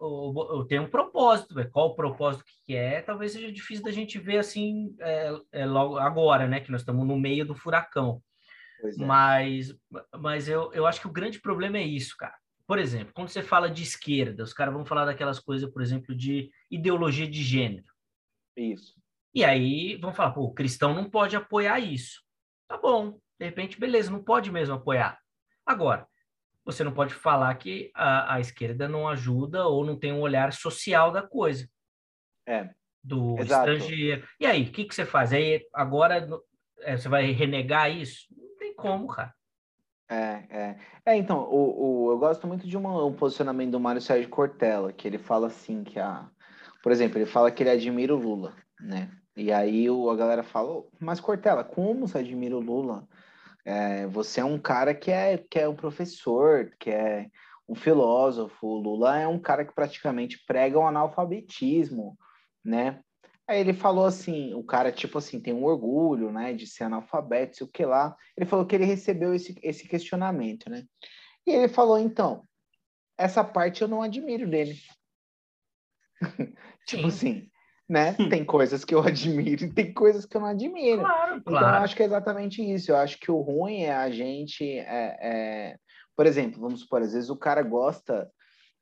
uh, 0.00 0.64
tem 0.64 0.78
um 0.78 0.88
propósito, 0.88 1.54
velho. 1.54 1.70
Qual 1.70 1.88
o 1.88 1.94
propósito 1.94 2.44
que 2.66 2.74
é? 2.74 3.02
Talvez 3.02 3.32
seja 3.32 3.52
difícil 3.52 3.84
da 3.84 3.90
gente 3.90 4.18
ver 4.18 4.38
assim 4.38 4.94
é, 5.00 5.32
é 5.52 5.66
logo 5.66 5.98
agora, 5.98 6.46
né? 6.46 6.60
Que 6.60 6.70
nós 6.70 6.80
estamos 6.80 7.06
no 7.06 7.18
meio 7.18 7.44
do 7.44 7.54
furacão. 7.54 8.22
É. 8.82 9.04
Mas, 9.04 9.74
mas 10.18 10.48
eu, 10.48 10.72
eu 10.72 10.86
acho 10.86 11.00
que 11.00 11.06
o 11.06 11.12
grande 11.12 11.40
problema 11.40 11.78
é 11.78 11.82
isso, 11.82 12.16
cara. 12.16 12.36
Por 12.66 12.78
exemplo, 12.78 13.12
quando 13.12 13.28
você 13.28 13.42
fala 13.42 13.68
de 13.68 13.82
esquerda, 13.82 14.44
os 14.44 14.52
caras 14.52 14.72
vão 14.72 14.84
falar 14.84 15.04
daquelas 15.04 15.38
coisas, 15.38 15.68
por 15.70 15.82
exemplo, 15.82 16.14
de 16.14 16.50
ideologia 16.70 17.28
de 17.28 17.42
gênero. 17.42 17.92
Isso. 18.56 18.94
E 19.34 19.44
aí 19.44 19.96
vão 19.96 20.12
falar, 20.12 20.32
pô, 20.32 20.42
o 20.42 20.54
cristão 20.54 20.94
não 20.94 21.08
pode 21.08 21.36
apoiar 21.36 21.80
isso. 21.80 22.22
Tá 22.68 22.76
bom, 22.76 23.18
de 23.38 23.46
repente, 23.46 23.78
beleza, 23.78 24.10
não 24.10 24.22
pode 24.22 24.52
mesmo 24.52 24.74
apoiar. 24.74 25.18
Agora, 25.66 26.06
você 26.64 26.84
não 26.84 26.92
pode 26.92 27.14
falar 27.14 27.54
que 27.56 27.90
a, 27.94 28.34
a 28.34 28.40
esquerda 28.40 28.88
não 28.88 29.08
ajuda 29.08 29.66
ou 29.66 29.84
não 29.84 29.98
tem 29.98 30.12
um 30.12 30.20
olhar 30.20 30.52
social 30.52 31.10
da 31.10 31.22
coisa. 31.22 31.68
É. 32.46 32.70
Do 33.02 33.38
Exato. 33.38 33.70
estrangeiro. 33.70 34.28
E 34.38 34.46
aí, 34.46 34.64
o 34.64 34.72
que, 34.72 34.84
que 34.84 34.94
você 34.94 35.06
faz? 35.06 35.32
Aí 35.32 35.66
agora 35.72 36.28
é, 36.80 36.96
você 36.96 37.08
vai 37.08 37.30
renegar 37.32 37.90
isso? 37.90 38.26
Como, 38.80 39.06
cara. 39.08 39.34
É, 40.10 40.44
é. 40.50 40.76
É, 41.06 41.16
então, 41.16 41.48
o, 41.48 42.06
o, 42.06 42.10
eu 42.10 42.18
gosto 42.18 42.46
muito 42.46 42.66
de 42.66 42.76
uma, 42.76 43.04
um 43.04 43.12
posicionamento 43.12 43.70
do 43.70 43.80
Mário 43.80 44.00
Sérgio 44.00 44.28
Cortella, 44.28 44.92
que 44.92 45.06
ele 45.06 45.18
fala 45.18 45.46
assim 45.46 45.84
que 45.84 46.00
a. 46.00 46.28
Por 46.82 46.90
exemplo, 46.90 47.18
ele 47.18 47.26
fala 47.26 47.50
que 47.50 47.62
ele 47.62 47.70
admira 47.70 48.14
o 48.14 48.18
Lula, 48.18 48.54
né? 48.80 49.10
E 49.36 49.52
aí 49.52 49.88
o, 49.88 50.10
a 50.10 50.16
galera 50.16 50.42
fala, 50.42 50.82
mas 50.98 51.20
Cortella, 51.20 51.62
como 51.62 52.08
você 52.08 52.18
admira 52.18 52.56
o 52.56 52.60
Lula? 52.60 53.06
É, 53.64 54.06
você 54.06 54.40
é 54.40 54.44
um 54.44 54.58
cara 54.58 54.94
que 54.94 55.10
é, 55.10 55.38
que 55.38 55.58
é 55.58 55.68
um 55.68 55.76
professor, 55.76 56.70
que 56.78 56.90
é 56.90 57.28
um 57.68 57.74
filósofo. 57.74 58.66
O 58.66 58.78
Lula 58.80 59.18
é 59.18 59.28
um 59.28 59.38
cara 59.38 59.64
que 59.64 59.74
praticamente 59.74 60.42
prega 60.44 60.78
o 60.78 60.86
analfabetismo, 60.86 62.18
né? 62.64 63.00
Aí 63.50 63.58
ele 63.58 63.72
falou 63.72 64.06
assim, 64.06 64.54
o 64.54 64.62
cara, 64.62 64.92
tipo 64.92 65.18
assim, 65.18 65.40
tem 65.40 65.52
um 65.52 65.64
orgulho, 65.64 66.30
né, 66.30 66.52
de 66.54 66.68
ser 66.68 66.84
analfabeto, 66.84 67.56
sei 67.56 67.66
o 67.66 67.68
que 67.68 67.84
lá. 67.84 68.16
Ele 68.36 68.46
falou 68.46 68.64
que 68.64 68.76
ele 68.76 68.84
recebeu 68.84 69.34
esse, 69.34 69.58
esse 69.60 69.88
questionamento, 69.88 70.70
né? 70.70 70.84
E 71.44 71.50
ele 71.50 71.66
falou, 71.66 71.98
então, 71.98 72.44
essa 73.18 73.42
parte 73.42 73.82
eu 73.82 73.88
não 73.88 74.02
admiro 74.02 74.48
dele. 74.48 74.78
tipo 76.86 77.08
assim, 77.08 77.50
né? 77.88 78.12
Tem 78.30 78.44
coisas 78.44 78.84
que 78.84 78.94
eu 78.94 79.00
admiro 79.02 79.64
e 79.64 79.74
tem 79.74 79.92
coisas 79.92 80.24
que 80.24 80.36
eu 80.36 80.42
não 80.42 80.48
admiro. 80.48 81.00
Claro, 81.00 81.36
então, 81.38 81.52
claro. 81.52 81.76
eu 81.78 81.82
acho 81.82 81.96
que 81.96 82.04
é 82.04 82.06
exatamente 82.06 82.62
isso. 82.62 82.92
Eu 82.92 82.98
acho 82.98 83.18
que 83.18 83.32
o 83.32 83.40
ruim 83.40 83.80
é 83.80 83.92
a 83.92 84.08
gente... 84.12 84.64
É, 84.78 85.16
é... 85.20 85.76
Por 86.14 86.24
exemplo, 86.24 86.60
vamos 86.60 86.82
supor, 86.82 87.02
às 87.02 87.14
vezes 87.14 87.30
o 87.30 87.36
cara 87.36 87.62
gosta, 87.62 88.30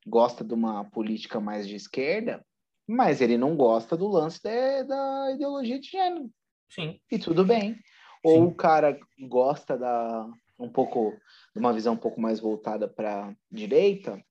gosta 0.05 0.43
de 0.43 0.53
uma 0.53 0.85
política 0.91 1.39
mais 1.39 1.67
de 1.67 1.75
esquerda, 1.75 2.45
mas 2.89 3.21
ele 3.21 3.37
não 3.37 3.55
gosta 3.55 3.95
do 3.95 4.07
lance 4.07 4.41
de, 4.41 4.83
da 4.83 5.31
ideologia 5.31 5.79
de 5.79 5.87
gênero. 5.87 6.29
Sim. 6.67 6.99
E 7.11 7.19
tudo 7.19 7.45
bem. 7.45 7.77
Ou 8.23 8.47
o 8.47 8.55
cara 8.55 8.99
gosta 9.27 9.77
da 9.77 10.27
um 10.57 10.67
pouco 10.67 11.15
de 11.53 11.59
uma 11.59 11.71
visão 11.71 11.93
um 11.93 11.97
pouco 11.97 12.19
mais 12.19 12.39
voltada 12.39 12.87
para 12.87 13.33
direita, 13.49 14.21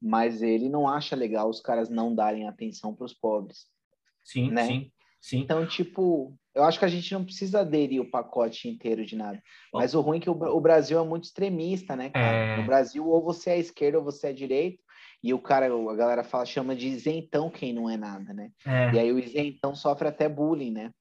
mas 0.00 0.40
ele 0.40 0.70
não 0.70 0.88
acha 0.88 1.14
legal 1.14 1.50
os 1.50 1.60
caras 1.60 1.90
não 1.90 2.14
darem 2.14 2.48
atenção 2.48 2.94
para 2.94 3.04
os 3.04 3.12
pobres. 3.12 3.66
Sim, 4.24 4.50
né? 4.50 4.66
sim, 4.66 4.92
sim. 5.20 5.38
Então, 5.40 5.66
tipo, 5.66 6.34
eu 6.54 6.62
acho 6.62 6.78
que 6.78 6.84
a 6.84 6.88
gente 6.88 7.12
não 7.12 7.24
precisa 7.24 7.60
aderir 7.60 8.00
o 8.00 8.10
pacote 8.10 8.68
inteiro 8.68 9.04
de 9.04 9.16
nada. 9.16 9.42
Bom. 9.72 9.80
Mas 9.80 9.94
o 9.94 10.00
ruim 10.00 10.18
é 10.18 10.20
que 10.20 10.30
o, 10.30 10.32
o 10.32 10.60
Brasil 10.60 10.98
é 10.98 11.04
muito 11.04 11.24
extremista, 11.24 11.96
né, 11.96 12.08
cara? 12.08 12.36
É. 12.36 12.56
No 12.56 12.64
Brasil, 12.64 13.06
ou 13.06 13.20
você 13.22 13.50
é 13.50 13.58
esquerda 13.58 13.98
ou 13.98 14.04
você 14.04 14.28
é 14.28 14.32
direita. 14.32 14.82
E 15.22 15.34
o 15.34 15.38
cara, 15.38 15.66
a 15.66 15.94
galera 15.96 16.22
fala, 16.22 16.46
chama 16.46 16.76
de 16.76 16.86
isentão 16.88 17.50
quem 17.50 17.72
não 17.72 17.90
é 17.90 17.96
nada, 17.96 18.32
né? 18.32 18.52
É. 18.64 18.92
E 18.92 18.98
aí 18.98 19.12
o 19.12 19.18
isentão 19.18 19.74
sofre 19.74 20.08
até 20.08 20.28
bullying, 20.28 20.70
né? 20.70 20.92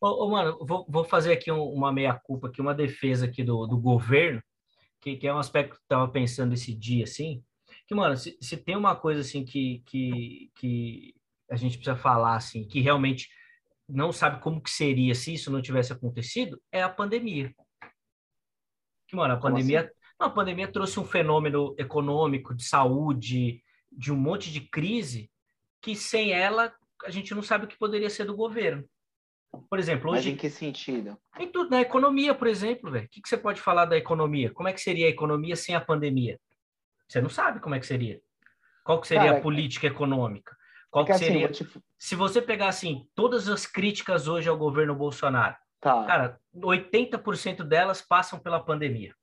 Ô, 0.00 0.24
ô, 0.26 0.30
mano, 0.30 0.58
vou, 0.64 0.86
vou 0.88 1.04
fazer 1.04 1.32
aqui 1.32 1.50
um- 1.50 1.68
uma 1.72 1.92
meia-culpa, 1.92 2.48
aqui, 2.48 2.60
uma 2.60 2.74
defesa 2.74 3.26
aqui 3.26 3.42
do, 3.42 3.66
do 3.66 3.76
governo, 3.78 4.40
que, 5.00 5.16
que 5.16 5.26
é 5.26 5.34
um 5.34 5.38
aspecto 5.38 5.72
que 5.76 5.82
eu 5.82 5.88
tava 5.88 6.08
pensando 6.12 6.54
esse 6.54 6.74
dia, 6.74 7.04
assim, 7.04 7.42
que, 7.86 7.94
mano, 7.94 8.16
se, 8.16 8.38
se 8.40 8.56
tem 8.56 8.76
uma 8.76 8.94
coisa, 8.94 9.20
assim, 9.20 9.44
que, 9.44 9.82
que, 9.86 10.50
que 10.56 11.14
a 11.50 11.56
gente 11.56 11.76
precisa 11.76 11.96
falar, 11.96 12.36
assim, 12.36 12.66
que 12.66 12.80
realmente 12.80 13.28
não 13.88 14.12
sabe 14.12 14.40
como 14.40 14.62
que 14.62 14.70
seria 14.70 15.14
se 15.14 15.34
isso 15.34 15.50
não 15.50 15.60
tivesse 15.60 15.92
acontecido, 15.92 16.60
é 16.72 16.82
a 16.82 16.88
pandemia. 16.88 17.52
Que, 19.08 19.16
mano, 19.16 19.34
a 19.34 19.36
Como 19.38 19.54
pandemia... 19.54 19.82
Não, 19.82 20.03
a 20.24 20.30
pandemia 20.30 20.66
trouxe 20.70 20.98
um 20.98 21.04
fenômeno 21.04 21.74
econômico, 21.78 22.54
de 22.54 22.64
saúde, 22.64 23.62
de 23.90 24.12
um 24.12 24.16
monte 24.16 24.52
de 24.52 24.60
crise, 24.60 25.30
que 25.80 25.94
sem 25.94 26.32
ela 26.32 26.72
a 27.04 27.10
gente 27.10 27.34
não 27.34 27.42
sabe 27.42 27.64
o 27.64 27.68
que 27.68 27.76
poderia 27.78 28.08
ser 28.08 28.24
do 28.24 28.34
governo. 28.36 28.84
Por 29.70 29.78
exemplo, 29.78 30.10
Mas 30.10 30.20
hoje 30.20 30.32
em 30.32 30.36
que 30.36 30.48
sentido? 30.50 31.16
em 31.38 31.46
tudo, 31.48 31.70
na 31.70 31.80
economia, 31.80 32.34
por 32.34 32.48
exemplo, 32.48 32.90
velho. 32.90 33.04
O 33.04 33.08
que, 33.08 33.20
que 33.20 33.28
você 33.28 33.36
pode 33.36 33.60
falar 33.60 33.84
da 33.84 33.96
economia? 33.96 34.50
Como 34.52 34.68
é 34.68 34.72
que 34.72 34.80
seria 34.80 35.06
a 35.06 35.10
economia 35.10 35.54
sem 35.54 35.74
a 35.74 35.80
pandemia? 35.80 36.40
Você 37.08 37.20
não 37.20 37.28
sabe 37.28 37.60
como 37.60 37.74
é 37.74 37.78
que 37.80 37.86
seria. 37.86 38.20
Qual 38.84 39.00
que 39.00 39.06
seria 39.06 39.24
Cara, 39.26 39.38
a 39.38 39.40
política 39.42 39.86
econômica? 39.86 40.56
Qual 40.90 41.04
É 41.04 41.06
que 41.06 41.12
assim, 41.12 41.24
seria? 41.26 41.46
eu 41.46 41.52
te- 41.52 41.68
Se 41.98 42.14
você 42.16 42.40
pegar 42.42 42.68
assim, 42.68 43.06
todas 43.14 43.48
as 43.48 43.66
críticas 43.66 44.26
hoje 44.26 44.48
ao 44.48 44.56
governo 44.56 44.94
Bolsonaro, 44.94 45.56
Tá, 45.80 46.04
cara, 46.04 46.40
80% 46.56 47.62
delas 47.62 48.00
passam 48.00 48.38
pela 48.38 48.58
pandemia. 48.58 49.14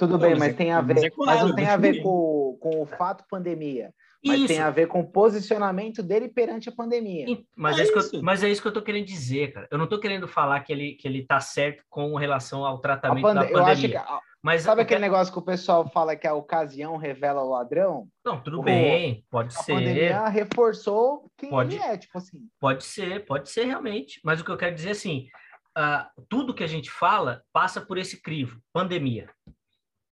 Tudo 0.00 0.12
Não, 0.12 0.18
bem, 0.18 0.30
mas 0.30 0.38
mas 0.40 0.48
é- 0.50 0.52
tem 0.54 0.72
a 0.72 0.82
mas 0.82 1.00
ver, 1.00 1.06
é 1.06 1.10
claro, 1.10 1.38
mas 1.40 1.48
não 1.48 1.54
tem 1.56 1.66
a 1.68 1.78
mas 1.78 1.80
ver 1.80 2.02
com, 2.02 2.58
com 2.60 2.80
o 2.82 2.86
fato 2.86 3.24
pandemia, 3.30 3.92
mas 4.24 4.38
Isso. 4.38 4.48
tem 4.48 4.58
a 4.58 4.70
ver 4.70 4.86
com 4.88 5.00
o 5.00 5.06
posicionamento 5.10 6.02
dele 6.02 6.28
perante 6.28 6.68
a 6.68 6.72
pandemia. 6.72 7.26
Mas 7.56 7.78
É 7.78 7.80
é, 7.80 7.84
isso 7.84 8.10
que 8.10 8.16
eu, 8.16 8.22
mas 8.22 8.42
é 8.42 8.48
isso 8.48 8.60
que 8.62 8.68
eu 8.68 8.72
tô 8.72 8.82
querendo 8.82 9.06
dizer, 9.06 9.52
cara. 9.52 9.68
Eu 9.70 9.78
não 9.78 9.86
tô 9.86 9.98
querendo 10.00 10.26
falar 10.26 10.60
que 10.60 10.72
ele, 10.72 10.92
que 10.94 11.06
ele 11.06 11.24
tá 11.24 11.38
certo 11.40 11.84
com 11.88 12.14
relação 12.16 12.64
ao 12.64 12.76
A 12.76 12.80
tratamento 12.80 13.22
pande- 13.22 13.46
da 13.46 13.50
eu 13.50 13.64
acho 13.64 13.80
que, 13.82 13.88
pandemia. 13.88 14.00
a- 14.00 14.20
Mas 14.42 14.62
sabe 14.62 14.80
eu 14.80 14.84
aquele 14.84 15.00
quero- 15.00 15.12
negócio 15.12 15.32
que 15.32 15.38
o 15.38 15.42
pessoal 15.42 15.86
fala 15.90 16.16
que 16.16 16.26
a 16.26 16.32
ocasião 16.34 16.96
revela 16.96 17.42
o 17.42 17.50
ladrão? 17.50 18.08
Não, 18.24 18.40
tudo 18.42 18.60
o- 18.60 18.62
bem, 18.62 19.22
pode 19.30 19.54
A 19.54 19.62
ser. 19.62 19.74
pandemia 19.74 20.28
reforçou 20.28 21.30
quem 21.36 21.50
Pode- 21.50 21.76
ele 21.76 21.84
é, 21.84 21.96
tipo 21.98 22.16
assim. 22.16 22.38
Pode 22.58 22.84
ser, 22.84 23.24
pode 23.26 23.50
ser 23.50 23.64
realmente. 23.64 24.18
Mas 24.24 24.40
o 24.40 24.44
que 24.44 24.50
eu 24.50 24.56
quero 24.56 24.74
dizer 24.74 24.88
é 24.88 24.92
assim, 24.92 25.28
ah, 25.76 26.10
tudo 26.28 26.54
que 26.54 26.64
a 26.64 26.66
gente 26.66 26.90
fala 26.90 27.42
passa 27.52 27.80
por 27.80 27.96
esse 27.98 28.20
crivo, 28.22 28.58
pandemia, 28.72 29.28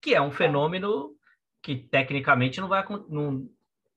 que 0.07 0.15
é 0.15 0.23
um 0.23 0.31
fenômeno 0.31 1.17
que 1.61 1.75
tecnicamente 1.75 2.61
não 2.61 2.69
vai 2.69 2.85
não, 3.09 3.51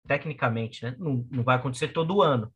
tecnicamente, 0.07 0.83
né, 0.83 0.95
não, 0.97 1.23
não 1.29 1.43
vai 1.43 1.55
acontecer 1.55 1.89
todo 1.89 2.23
ano. 2.23 2.51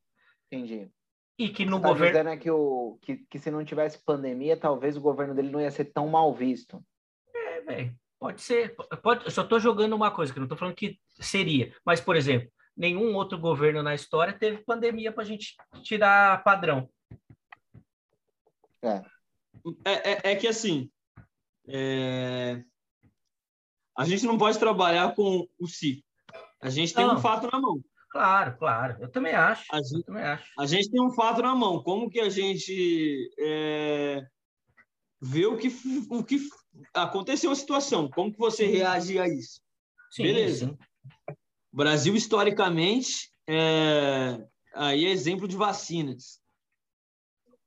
Entendi. 0.51 0.89
E 1.37 1.49
que 1.49 1.63
Você 1.63 1.69
no 1.69 1.79
tá 1.79 1.87
governo 1.87 2.13
dizendo 2.13 2.29
é 2.29 2.37
que, 2.37 2.49
o, 2.49 2.97
que, 2.99 3.17
que 3.29 3.37
se 3.37 3.51
não 3.51 3.63
tivesse 3.63 4.03
pandemia, 4.03 4.57
talvez 4.57 4.97
o 4.97 5.01
governo 5.01 5.35
dele 5.35 5.51
não 5.51 5.61
ia 5.61 5.69
ser 5.69 5.85
tão 5.85 6.07
mal 6.07 6.33
visto. 6.33 6.83
É, 7.31 7.61
velho, 7.61 7.95
pode 8.19 8.41
ser. 8.41 8.75
Pode, 9.03 9.25
eu 9.25 9.29
só 9.29 9.43
estou 9.43 9.59
jogando 9.59 9.95
uma 9.95 10.09
coisa, 10.09 10.33
que 10.33 10.39
eu 10.39 10.41
não 10.41 10.47
estou 10.47 10.57
falando 10.57 10.75
que 10.75 10.99
seria. 11.19 11.71
Mas, 11.85 12.01
por 12.01 12.15
exemplo, 12.15 12.49
nenhum 12.75 13.13
outro 13.13 13.37
governo 13.37 13.83
na 13.83 13.93
história 13.93 14.33
teve 14.33 14.63
pandemia 14.63 15.11
para 15.11 15.21
a 15.21 15.27
gente 15.27 15.55
tirar 15.83 16.43
padrão. 16.43 16.89
É. 18.81 19.03
É, 19.85 20.11
é, 20.11 20.31
é 20.31 20.35
que 20.35 20.47
assim, 20.47 20.89
é, 21.67 22.63
a 23.97 24.05
gente 24.05 24.25
não 24.25 24.37
pode 24.37 24.57
trabalhar 24.57 25.15
com 25.15 25.47
o 25.59 25.67
si. 25.67 26.03
A 26.61 26.69
gente 26.69 26.93
tem 26.93 27.05
Não. 27.05 27.15
um 27.15 27.19
fato 27.19 27.49
na 27.51 27.59
mão. 27.59 27.81
Claro, 28.09 28.57
claro. 28.57 28.97
Eu 29.01 29.09
também 29.09 29.33
acho. 29.33 29.65
A 29.71 29.79
Eu 29.79 29.83
gente, 29.83 30.03
também 30.03 30.23
acho. 30.23 30.51
a 30.57 30.65
gente 30.65 30.89
tem 30.89 31.01
um 31.01 31.11
fato 31.11 31.41
na 31.41 31.55
mão. 31.55 31.81
Como 31.83 32.09
que 32.09 32.19
a 32.19 32.29
gente 32.29 33.31
é, 33.39 34.25
vê 35.19 35.45
o 35.45 35.57
que, 35.57 35.67
o 36.09 36.23
que 36.23 36.47
aconteceu 36.93 37.51
a 37.51 37.55
situação? 37.55 38.09
Como 38.09 38.31
que 38.31 38.37
você 38.37 38.65
reage 38.65 39.19
a 39.19 39.27
isso? 39.27 39.61
Sim, 40.11 40.23
Beleza. 40.23 40.67
sim. 40.67 40.77
Brasil, 41.71 42.15
historicamente, 42.15 43.31
é, 43.47 44.47
aí 44.75 45.05
é 45.05 45.09
exemplo 45.09 45.47
de 45.47 45.57
vacinas. 45.57 46.39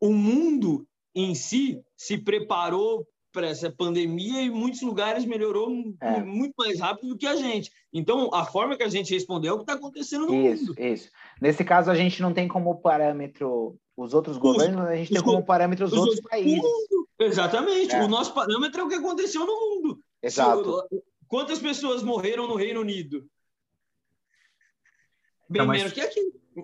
O 0.00 0.12
mundo 0.12 0.86
em 1.14 1.34
si 1.34 1.82
se 1.96 2.18
preparou 2.18 3.06
para 3.36 3.48
essa 3.48 3.70
pandemia 3.70 4.40
e 4.40 4.48
muitos 4.50 4.80
lugares 4.80 5.26
melhorou 5.26 5.70
É. 6.00 6.22
muito 6.22 6.54
mais 6.56 6.80
rápido 6.80 7.10
do 7.10 7.18
que 7.18 7.26
a 7.26 7.36
gente. 7.36 7.70
Então, 7.92 8.30
a 8.34 8.46
forma 8.46 8.78
que 8.78 8.82
a 8.82 8.88
gente 8.88 9.12
respondeu 9.12 9.50
é 9.50 9.54
o 9.54 9.58
que 9.58 9.64
está 9.64 9.74
acontecendo 9.74 10.26
no 10.26 10.34
Isso, 10.34 10.68
mundo. 10.68 10.80
isso. 10.80 11.10
Nesse 11.38 11.62
caso, 11.62 11.90
a 11.90 11.94
gente 11.94 12.22
não 12.22 12.32
tem 12.32 12.48
como 12.48 12.80
parâmetro 12.80 13.78
os 13.94 14.14
outros 14.14 14.38
governos, 14.38 14.76
mas 14.78 14.88
a 14.88 14.96
gente 14.96 15.12
os 15.12 15.14
tem 15.16 15.22
como 15.22 15.44
parâmetro 15.44 15.84
os, 15.84 15.92
os 15.92 15.98
outros 15.98 16.16
outros- 16.16 16.30
países. 16.30 16.62
Exatamente. 17.18 17.94
É. 17.94 18.02
O 18.02 18.08
nosso 18.08 18.32
parâmetro 18.32 18.80
é 18.80 18.84
o 18.84 18.88
que 18.88 18.94
aconteceu 18.94 19.44
no 19.44 19.52
mundo. 19.52 20.00
Exato. 20.22 20.82
Se- 20.88 21.02
Quantas 21.28 21.58
pessoas 21.58 22.02
morreram 22.02 22.46
no 22.48 22.54
Reino 22.56 22.80
Unido? 22.80 23.26
Bem 25.50 25.60
Tá, 25.60 25.66
mas- 25.66 25.78
menos 25.78 25.92
que 25.92 26.00
aqui. 26.00 26.20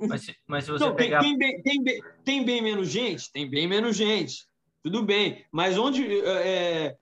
Mas, 0.08 0.26
mas 0.46 0.64
se 0.64 0.70
você 0.70 0.84
Não, 0.84 0.94
tem, 0.96 1.04
pegar. 1.06 1.20
tem 1.20 1.36
bem, 1.36 1.62
tem, 1.62 1.82
bem, 1.82 2.02
tem 2.24 2.44
bem 2.44 2.62
menos 2.62 2.88
gente? 2.88 3.30
Tem 3.30 3.48
bem 3.48 3.66
menos 3.68 3.94
gente. 3.94 4.46
Tudo 4.82 5.02
bem. 5.02 5.44
Mas 5.52 5.78
onde. 5.78 6.04
é, 6.26 6.96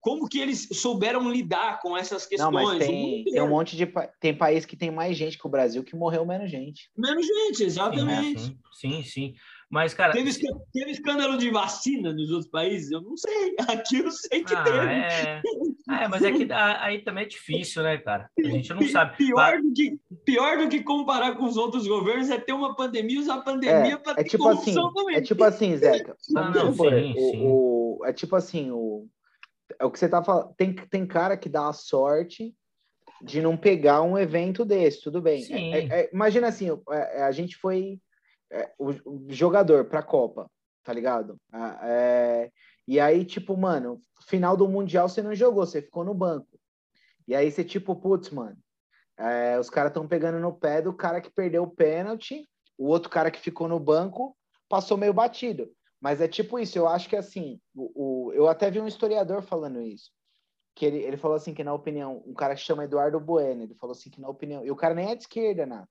como 0.00 0.28
que 0.28 0.40
eles 0.40 0.66
souberam 0.72 1.30
lidar 1.30 1.80
com 1.80 1.96
essas 1.96 2.22
Não, 2.22 2.28
questões? 2.28 2.52
mas 2.52 2.76
O 2.76 2.78
tem, 2.78 3.24
tem 3.24 3.42
um 3.42 3.50
monte 3.50 3.76
de 3.76 3.86
tem 4.18 4.34
país 4.34 4.64
que 4.64 4.76
tem 4.76 4.90
mais 4.90 5.16
gente 5.16 5.38
que 5.38 5.46
o 5.46 5.50
Brasil 5.50 5.84
que 5.84 5.94
morreu 5.94 6.24
menos 6.24 6.50
gente. 6.50 6.90
Menos 6.96 7.26
gente, 7.26 7.58
Sim, 7.58 7.64
exatamente. 7.64 8.40
sim, 8.40 8.58
sim, 8.72 9.02
sim. 9.02 9.34
Mas, 9.70 9.94
cara. 9.94 10.12
Teve, 10.12 10.32
teve 10.72 10.90
escândalo 10.90 11.38
de 11.38 11.48
vacina 11.48 12.12
nos 12.12 12.30
outros 12.32 12.50
países? 12.50 12.90
Eu 12.90 13.00
não 13.02 13.16
sei. 13.16 13.54
Aqui 13.68 13.98
eu 13.98 14.10
sei 14.10 14.42
que 14.42 14.52
Ah, 14.52 14.64
teve. 14.64 14.78
é. 14.78 15.42
É, 16.02 16.08
mas 16.08 16.22
é 16.24 16.32
que 16.32 16.52
ah, 16.52 16.84
aí 16.84 17.02
também 17.02 17.24
é 17.24 17.28
difícil, 17.28 17.82
né, 17.84 17.96
cara? 17.98 18.28
A 18.36 18.48
gente 18.48 18.68
não 18.74 18.82
sabe. 18.88 19.16
Pior 19.16 19.60
do, 19.62 19.72
que, 19.72 19.98
pior 20.24 20.58
do 20.58 20.68
que 20.68 20.82
comparar 20.82 21.36
com 21.36 21.44
os 21.44 21.56
outros 21.56 21.86
governos 21.86 22.28
é 22.30 22.38
ter 22.40 22.52
uma 22.52 22.74
pandemia 22.74 23.16
e 23.16 23.20
usar 23.20 23.34
a 23.36 23.40
pandemia 23.42 23.96
para 23.96 24.12
É, 24.12 24.14
ter 24.16 24.20
é 24.22 24.24
tipo 24.24 24.48
assim, 24.48 24.74
também. 24.74 25.14
é 25.16 25.20
tipo 25.20 25.44
assim, 25.44 25.76
Zeca. 25.76 26.16
Ah, 26.36 26.42
vamos 26.50 26.56
não, 26.56 26.72
supor, 26.72 26.92
sim, 26.92 27.12
o- 27.16 27.30
sim. 27.30 27.40
o- 27.44 28.00
é 28.06 28.12
tipo 28.12 28.34
assim, 28.36 28.70
o, 28.72 29.06
é 29.78 29.84
o 29.84 29.90
que 29.90 29.98
você 30.00 30.08
tá 30.08 30.22
falando. 30.22 30.52
Tem, 30.56 30.74
tem 30.74 31.06
cara 31.06 31.36
que 31.36 31.48
dá 31.48 31.68
a 31.68 31.72
sorte 31.72 32.52
de 33.22 33.40
não 33.40 33.56
pegar 33.56 34.02
um 34.02 34.18
evento 34.18 34.64
desse, 34.64 35.00
tudo 35.02 35.20
bem. 35.22 35.42
Sim. 35.42 35.72
É- 35.74 36.00
é- 36.00 36.10
imagina 36.12 36.48
assim, 36.48 36.70
o- 36.70 36.82
é- 36.90 37.22
a 37.22 37.30
gente 37.30 37.56
foi 37.56 38.00
é, 38.50 38.72
o, 38.78 38.90
o 38.90 39.26
jogador 39.28 39.84
para 39.84 40.00
a 40.00 40.04
Copa, 40.04 40.50
tá 40.82 40.92
ligado? 40.92 41.36
Ah, 41.52 41.78
é, 41.82 42.50
E 42.86 42.98
aí, 42.98 43.24
tipo, 43.24 43.56
mano, 43.56 44.02
final 44.26 44.56
do 44.56 44.68
Mundial 44.68 45.08
você 45.08 45.22
não 45.22 45.34
jogou, 45.34 45.64
você 45.64 45.80
ficou 45.82 46.04
no 46.04 46.14
banco. 46.14 46.58
E 47.28 47.34
aí 47.34 47.50
você, 47.50 47.64
tipo, 47.64 47.94
putz, 47.94 48.30
mano, 48.30 48.58
é, 49.16 49.58
os 49.58 49.70
caras 49.70 49.90
estão 49.90 50.08
pegando 50.08 50.40
no 50.40 50.52
pé 50.52 50.82
do 50.82 50.92
cara 50.92 51.20
que 51.20 51.30
perdeu 51.30 51.62
o 51.62 51.70
pênalti, 51.70 52.48
o 52.76 52.86
outro 52.86 53.10
cara 53.10 53.30
que 53.30 53.38
ficou 53.38 53.68
no 53.68 53.78
banco 53.78 54.36
passou 54.68 54.96
meio 54.96 55.12
batido. 55.12 55.70
Mas 56.00 56.20
é 56.20 56.26
tipo 56.26 56.58
isso, 56.58 56.78
eu 56.78 56.88
acho 56.88 57.08
que 57.08 57.16
assim, 57.16 57.60
o, 57.74 58.28
o 58.28 58.32
eu 58.32 58.48
até 58.48 58.70
vi 58.70 58.80
um 58.80 58.86
historiador 58.86 59.42
falando 59.42 59.82
isso. 59.82 60.10
Que 60.74 60.86
ele, 60.86 60.98
ele 60.98 61.16
falou 61.18 61.36
assim 61.36 61.52
que 61.52 61.62
na 61.62 61.74
opinião, 61.74 62.22
um 62.26 62.32
cara 62.32 62.54
que 62.54 62.62
chama 62.62 62.84
Eduardo 62.84 63.20
Bueno, 63.20 63.62
ele 63.64 63.74
falou 63.74 63.92
assim 63.92 64.08
que 64.08 64.20
na 64.20 64.28
opinião, 64.28 64.64
e 64.64 64.70
o 64.70 64.76
cara 64.76 64.94
nem 64.94 65.10
é 65.10 65.14
de 65.14 65.22
esquerda, 65.22 65.66
nada. 65.66 65.88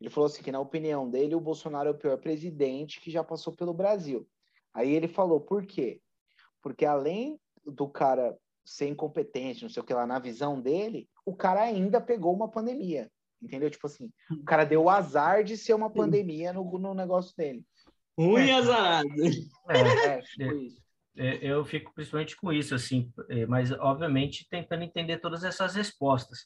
Ele 0.00 0.10
falou 0.10 0.26
assim 0.26 0.42
que 0.42 0.52
na 0.52 0.60
opinião 0.60 1.08
dele 1.08 1.34
o 1.34 1.40
Bolsonaro 1.40 1.88
é 1.88 1.92
o 1.92 1.98
pior 1.98 2.18
presidente 2.18 3.00
que 3.00 3.10
já 3.10 3.22
passou 3.22 3.54
pelo 3.54 3.72
Brasil. 3.72 4.28
Aí 4.72 4.92
ele 4.92 5.08
falou, 5.08 5.40
por 5.40 5.64
quê? 5.64 6.00
Porque 6.60 6.84
além 6.84 7.38
do 7.64 7.88
cara 7.88 8.36
ser 8.64 8.88
incompetente, 8.88 9.62
não 9.62 9.68
sei 9.68 9.82
o 9.82 9.86
que 9.86 9.94
lá, 9.94 10.06
na 10.06 10.18
visão 10.18 10.60
dele, 10.60 11.08
o 11.24 11.34
cara 11.34 11.62
ainda 11.62 12.00
pegou 12.00 12.34
uma 12.34 12.50
pandemia. 12.50 13.10
Entendeu? 13.42 13.70
Tipo 13.70 13.86
assim, 13.86 14.10
o 14.30 14.44
cara 14.44 14.64
deu 14.64 14.84
o 14.84 14.90
azar 14.90 15.44
de 15.44 15.56
ser 15.56 15.74
uma 15.74 15.90
pandemia 15.90 16.52
no, 16.52 16.78
no 16.78 16.94
negócio 16.94 17.34
dele. 17.36 17.62
Ruim 18.18 18.48
é. 18.48 18.54
azarado. 18.54 19.08
É, 19.68 20.06
é, 20.06 20.22
tipo 20.22 20.54
isso. 20.54 20.84
É, 21.16 21.38
eu 21.42 21.64
fico 21.64 21.92
principalmente 21.94 22.36
com 22.36 22.52
isso, 22.52 22.74
assim, 22.74 23.12
é, 23.28 23.46
mas 23.46 23.70
obviamente 23.70 24.48
tentando 24.50 24.82
entender 24.82 25.18
todas 25.18 25.44
essas 25.44 25.74
respostas. 25.74 26.40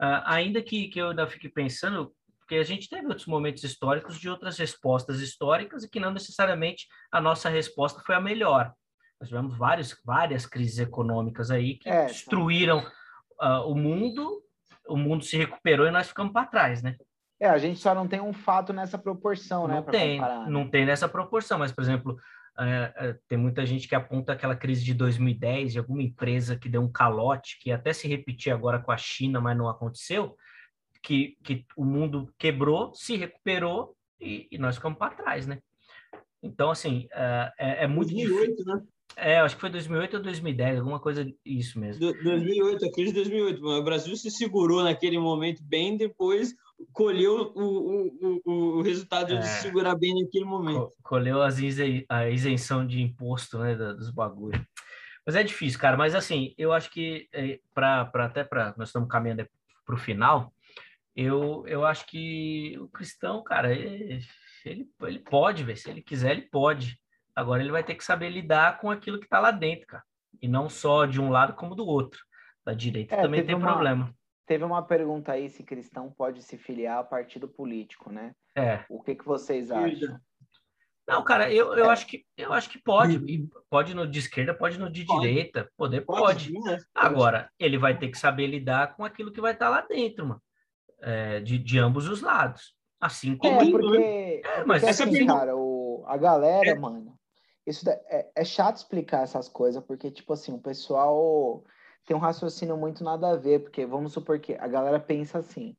Uh, 0.00 0.20
ainda 0.26 0.60
que, 0.60 0.88
que 0.88 1.00
eu 1.00 1.10
ainda 1.10 1.26
fique 1.26 1.48
pensando, 1.48 2.14
porque 2.44 2.56
a 2.56 2.62
gente 2.62 2.90
teve 2.90 3.06
outros 3.06 3.26
momentos 3.26 3.64
históricos 3.64 4.18
de 4.20 4.28
outras 4.28 4.58
respostas 4.58 5.20
históricas 5.20 5.82
e 5.82 5.88
que 5.88 5.98
não 5.98 6.12
necessariamente 6.12 6.86
a 7.10 7.20
nossa 7.20 7.48
resposta 7.48 8.02
foi 8.04 8.14
a 8.14 8.20
melhor. 8.20 8.72
Nós 9.18 9.30
tivemos 9.30 9.56
vários, 9.56 9.96
várias 10.04 10.44
crises 10.44 10.78
econômicas 10.78 11.50
aí 11.50 11.78
que 11.78 11.88
é, 11.88 12.06
destruíram 12.06 12.80
uh, 13.40 13.66
o 13.66 13.74
mundo, 13.74 14.42
o 14.86 14.96
mundo 14.96 15.24
se 15.24 15.38
recuperou 15.38 15.86
e 15.86 15.90
nós 15.90 16.08
ficamos 16.08 16.34
para 16.34 16.46
trás, 16.46 16.82
né? 16.82 16.96
É, 17.40 17.48
a 17.48 17.56
gente 17.56 17.80
só 17.80 17.94
não 17.94 18.06
tem 18.06 18.20
um 18.20 18.32
fato 18.32 18.72
nessa 18.74 18.98
proporção, 18.98 19.66
né? 19.66 19.76
Não 19.76 19.82
tem, 19.82 20.18
comparar, 20.18 20.40
né? 20.40 20.50
não 20.50 20.68
tem 20.68 20.84
nessa 20.84 21.08
proporção, 21.08 21.58
mas, 21.58 21.72
por 21.72 21.82
exemplo, 21.82 22.16
é, 22.58 23.16
tem 23.26 23.38
muita 23.38 23.64
gente 23.64 23.88
que 23.88 23.94
aponta 23.94 24.34
aquela 24.34 24.54
crise 24.54 24.84
de 24.84 24.92
2010 24.92 25.72
de 25.72 25.78
alguma 25.78 26.02
empresa 26.02 26.56
que 26.56 26.68
deu 26.68 26.82
um 26.82 26.92
calote, 26.92 27.58
que 27.60 27.72
até 27.72 27.92
se 27.92 28.06
repetir 28.06 28.52
agora 28.52 28.78
com 28.78 28.92
a 28.92 28.96
China, 28.98 29.40
mas 29.40 29.56
não 29.56 29.68
aconteceu, 29.68 30.36
que, 31.04 31.36
que 31.44 31.64
o 31.76 31.84
mundo 31.84 32.32
quebrou, 32.38 32.92
se 32.94 33.14
recuperou 33.14 33.94
e, 34.18 34.48
e 34.50 34.58
nós 34.58 34.76
ficamos 34.76 34.98
para 34.98 35.14
trás, 35.14 35.46
né? 35.46 35.60
Então, 36.42 36.70
assim, 36.70 37.06
é, 37.12 37.52
é, 37.58 37.84
é 37.84 37.86
muito 37.86 38.10
2008, 38.10 38.50
difícil. 38.50 38.74
né? 38.74 38.82
É, 39.16 39.38
acho 39.38 39.54
que 39.54 39.60
foi 39.60 39.70
2008 39.70 40.16
ou 40.16 40.22
2010, 40.22 40.78
alguma 40.78 40.98
coisa 40.98 41.30
isso 41.44 41.78
mesmo. 41.78 42.00
2008, 42.00 42.86
a 42.86 42.92
crise 42.92 43.12
de 43.12 43.20
2008. 43.20 43.64
O 43.64 43.82
Brasil 43.84 44.16
se 44.16 44.30
segurou 44.30 44.82
naquele 44.82 45.18
momento 45.18 45.62
bem, 45.62 45.96
depois 45.96 46.54
colheu 46.92 47.52
o, 47.54 47.62
o, 47.62 48.40
o, 48.44 48.78
o 48.78 48.82
resultado 48.82 49.34
é, 49.34 49.38
de 49.38 49.46
se 49.46 49.62
segurar 49.62 49.94
bem 49.94 50.14
naquele 50.20 50.44
momento. 50.44 50.90
Colheu 51.02 51.42
as 51.42 51.58
a 52.08 52.28
isenção 52.28 52.84
de 52.86 53.00
imposto 53.00 53.58
né, 53.58 53.74
dos 53.74 54.10
bagulhos. 54.10 54.60
Mas 55.24 55.36
é 55.36 55.42
difícil, 55.42 55.78
cara. 55.78 55.96
Mas 55.96 56.14
assim, 56.14 56.54
eu 56.58 56.72
acho 56.72 56.90
que 56.90 57.28
é, 57.32 57.60
para 57.72 58.10
até 58.14 58.42
para 58.42 58.74
nós 58.76 58.88
estamos 58.88 59.08
caminhando 59.08 59.46
para 59.84 59.94
o 59.94 59.98
final, 59.98 60.53
eu, 61.14 61.64
eu 61.66 61.84
acho 61.84 62.06
que 62.06 62.76
o 62.78 62.88
cristão, 62.88 63.42
cara, 63.42 63.72
ele, 63.72 64.20
ele, 64.64 64.90
ele 65.02 65.18
pode, 65.20 65.62
ver 65.62 65.76
se 65.76 65.88
ele 65.88 66.02
quiser, 66.02 66.32
ele 66.32 66.48
pode. 66.50 66.98
Agora 67.34 67.62
ele 67.62 67.72
vai 67.72 67.84
ter 67.84 67.94
que 67.94 68.04
saber 68.04 68.30
lidar 68.30 68.78
com 68.78 68.90
aquilo 68.90 69.18
que 69.18 69.26
está 69.26 69.38
lá 69.38 69.50
dentro, 69.50 69.86
cara. 69.86 70.04
E 70.42 70.48
não 70.48 70.68
só 70.68 71.06
de 71.06 71.20
um 71.20 71.30
lado 71.30 71.54
como 71.54 71.74
do 71.74 71.86
outro. 71.86 72.20
Da 72.64 72.72
direita 72.72 73.14
é, 73.14 73.22
também 73.22 73.44
tem 73.44 73.54
uma, 73.54 73.72
problema. 73.72 74.14
Teve 74.46 74.64
uma 74.64 74.82
pergunta 74.82 75.32
aí 75.32 75.50
se 75.50 75.62
cristão 75.62 76.10
pode 76.10 76.42
se 76.42 76.56
filiar 76.56 76.98
a 76.98 77.04
partido 77.04 77.46
político, 77.46 78.10
né? 78.10 78.32
É. 78.56 78.84
O 78.88 79.02
que, 79.02 79.14
que 79.14 79.24
vocês 79.24 79.70
acham? 79.70 80.18
Não, 81.06 81.22
cara, 81.22 81.52
eu, 81.52 81.74
eu, 81.74 81.84
é. 81.84 81.88
acho, 81.90 82.06
que, 82.06 82.24
eu 82.36 82.52
acho 82.52 82.70
que 82.70 82.78
pode. 82.78 83.20
Pode 83.68 83.94
no 83.94 84.06
de 84.06 84.18
esquerda, 84.18 84.54
pode 84.54 84.78
no 84.78 84.90
de 84.90 85.04
pode. 85.04 85.20
direita. 85.20 85.70
Poder 85.76 86.00
pode. 86.00 86.52
pode. 86.52 86.52
Né? 86.52 86.78
Agora, 86.94 87.50
ele 87.58 87.76
vai 87.76 87.98
ter 87.98 88.08
que 88.08 88.16
saber 88.16 88.46
lidar 88.46 88.96
com 88.96 89.04
aquilo 89.04 89.30
que 89.30 89.40
vai 89.40 89.52
estar 89.52 89.66
tá 89.66 89.70
lá 89.70 89.80
dentro, 89.82 90.26
mano. 90.26 90.42
É, 91.00 91.40
de, 91.40 91.58
de 91.58 91.78
ambos 91.78 92.08
os 92.08 92.22
lados. 92.22 92.74
Assim 93.00 93.36
como. 93.36 93.60
É, 93.60 93.70
porque, 93.70 94.42
é, 94.44 94.64
mas 94.64 94.82
porque 94.82 95.02
assim, 95.02 95.26
cara, 95.26 95.56
o, 95.56 96.04
a 96.06 96.16
galera, 96.16 96.70
é. 96.70 96.74
mano, 96.74 97.18
isso 97.66 97.88
é, 97.88 98.30
é 98.34 98.44
chato 98.44 98.76
explicar 98.76 99.22
essas 99.22 99.48
coisas, 99.48 99.82
porque, 99.84 100.10
tipo 100.10 100.32
assim, 100.32 100.54
o 100.54 100.58
pessoal 100.58 101.62
tem 102.06 102.16
um 102.16 102.20
raciocínio 102.20 102.76
muito 102.76 103.04
nada 103.04 103.30
a 103.30 103.36
ver, 103.36 103.60
porque 103.60 103.84
vamos 103.84 104.12
supor 104.12 104.38
que 104.38 104.54
a 104.54 104.66
galera 104.66 105.00
pensa 105.00 105.38
assim, 105.38 105.76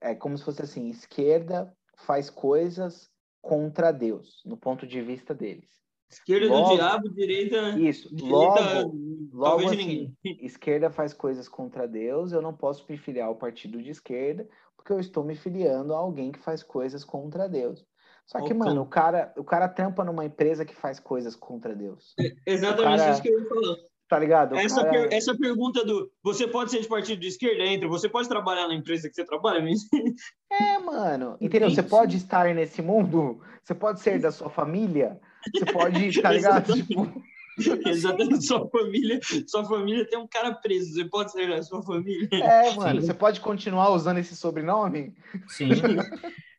é 0.00 0.14
como 0.14 0.36
se 0.36 0.44
fosse 0.44 0.62
assim, 0.62 0.88
esquerda 0.88 1.74
faz 1.96 2.28
coisas 2.28 3.10
contra 3.40 3.92
Deus, 3.92 4.42
no 4.44 4.56
ponto 4.56 4.86
de 4.86 5.00
vista 5.02 5.34
deles. 5.34 5.83
Esquerda 6.14 6.46
logo, 6.46 6.68
do 6.68 6.76
diabo, 6.76 7.08
direita. 7.10 7.70
Isso, 7.78 8.14
direita, 8.14 8.82
logo, 8.82 8.94
logo 9.32 9.66
assim, 9.66 10.14
esquerda 10.22 10.90
faz 10.90 11.12
coisas 11.12 11.48
contra 11.48 11.88
Deus, 11.88 12.32
eu 12.32 12.40
não 12.40 12.54
posso 12.54 12.84
me 12.88 12.96
filiar 12.96 13.28
ao 13.28 13.34
partido 13.34 13.82
de 13.82 13.90
esquerda, 13.90 14.48
porque 14.76 14.92
eu 14.92 15.00
estou 15.00 15.24
me 15.24 15.34
filiando 15.34 15.92
a 15.92 15.98
alguém 15.98 16.30
que 16.30 16.38
faz 16.38 16.62
coisas 16.62 17.04
contra 17.04 17.48
Deus. 17.48 17.84
Só 18.26 18.40
que, 18.40 18.54
mano, 18.54 18.82
o 18.82 18.86
cara, 18.86 19.34
o 19.36 19.44
cara 19.44 19.68
trampa 19.68 20.02
numa 20.02 20.24
empresa 20.24 20.64
que 20.64 20.74
faz 20.74 20.98
coisas 20.98 21.36
contra 21.36 21.74
Deus. 21.74 22.14
É 22.18 22.32
exatamente 22.46 23.00
cara, 23.00 23.12
isso 23.12 23.22
que 23.22 23.28
eu 23.28 23.38
ia 23.38 23.48
falar. 23.48 23.76
Tá 24.06 24.18
ligado? 24.18 24.54
essa, 24.56 24.84
cara... 24.84 25.08
per, 25.08 25.12
essa 25.12 25.36
pergunta 25.36 25.84
do 25.84 26.10
você 26.22 26.46
pode 26.46 26.70
ser 26.70 26.80
de 26.80 26.86
partido 26.86 27.20
de 27.20 27.28
esquerda, 27.28 27.64
entra, 27.64 27.88
você 27.88 28.08
pode 28.08 28.28
trabalhar 28.28 28.68
na 28.68 28.74
empresa 28.74 29.08
que 29.08 29.14
você 29.14 29.24
trabalha, 29.24 29.62
mas... 29.62 29.80
É, 30.52 30.78
mano. 30.78 31.36
Entendeu? 31.40 31.68
Você 31.68 31.82
pode 31.82 32.16
estar 32.16 32.46
nesse 32.54 32.80
mundo, 32.80 33.40
você 33.62 33.74
pode 33.74 34.00
ser 34.00 34.20
da 34.20 34.30
sua 34.30 34.48
família, 34.48 35.18
você 35.52 35.64
pode, 35.66 36.20
tá 36.22 36.32
ligado? 36.32 36.74
tipo... 36.74 37.22
Exatamente, 37.86 38.42
sua 38.46 38.68
família, 38.68 39.20
sua 39.46 39.64
família 39.64 40.06
tem 40.08 40.18
um 40.18 40.26
cara 40.26 40.52
preso, 40.52 40.92
você 40.92 41.04
pode 41.04 41.30
ser 41.30 41.48
da 41.48 41.62
sua 41.62 41.82
família. 41.82 42.28
É, 42.32 42.74
mano, 42.74 43.00
Sim. 43.00 43.06
você 43.06 43.14
pode 43.14 43.40
continuar 43.40 43.90
usando 43.90 44.18
esse 44.18 44.34
sobrenome? 44.34 45.14
Sim. 45.46 45.70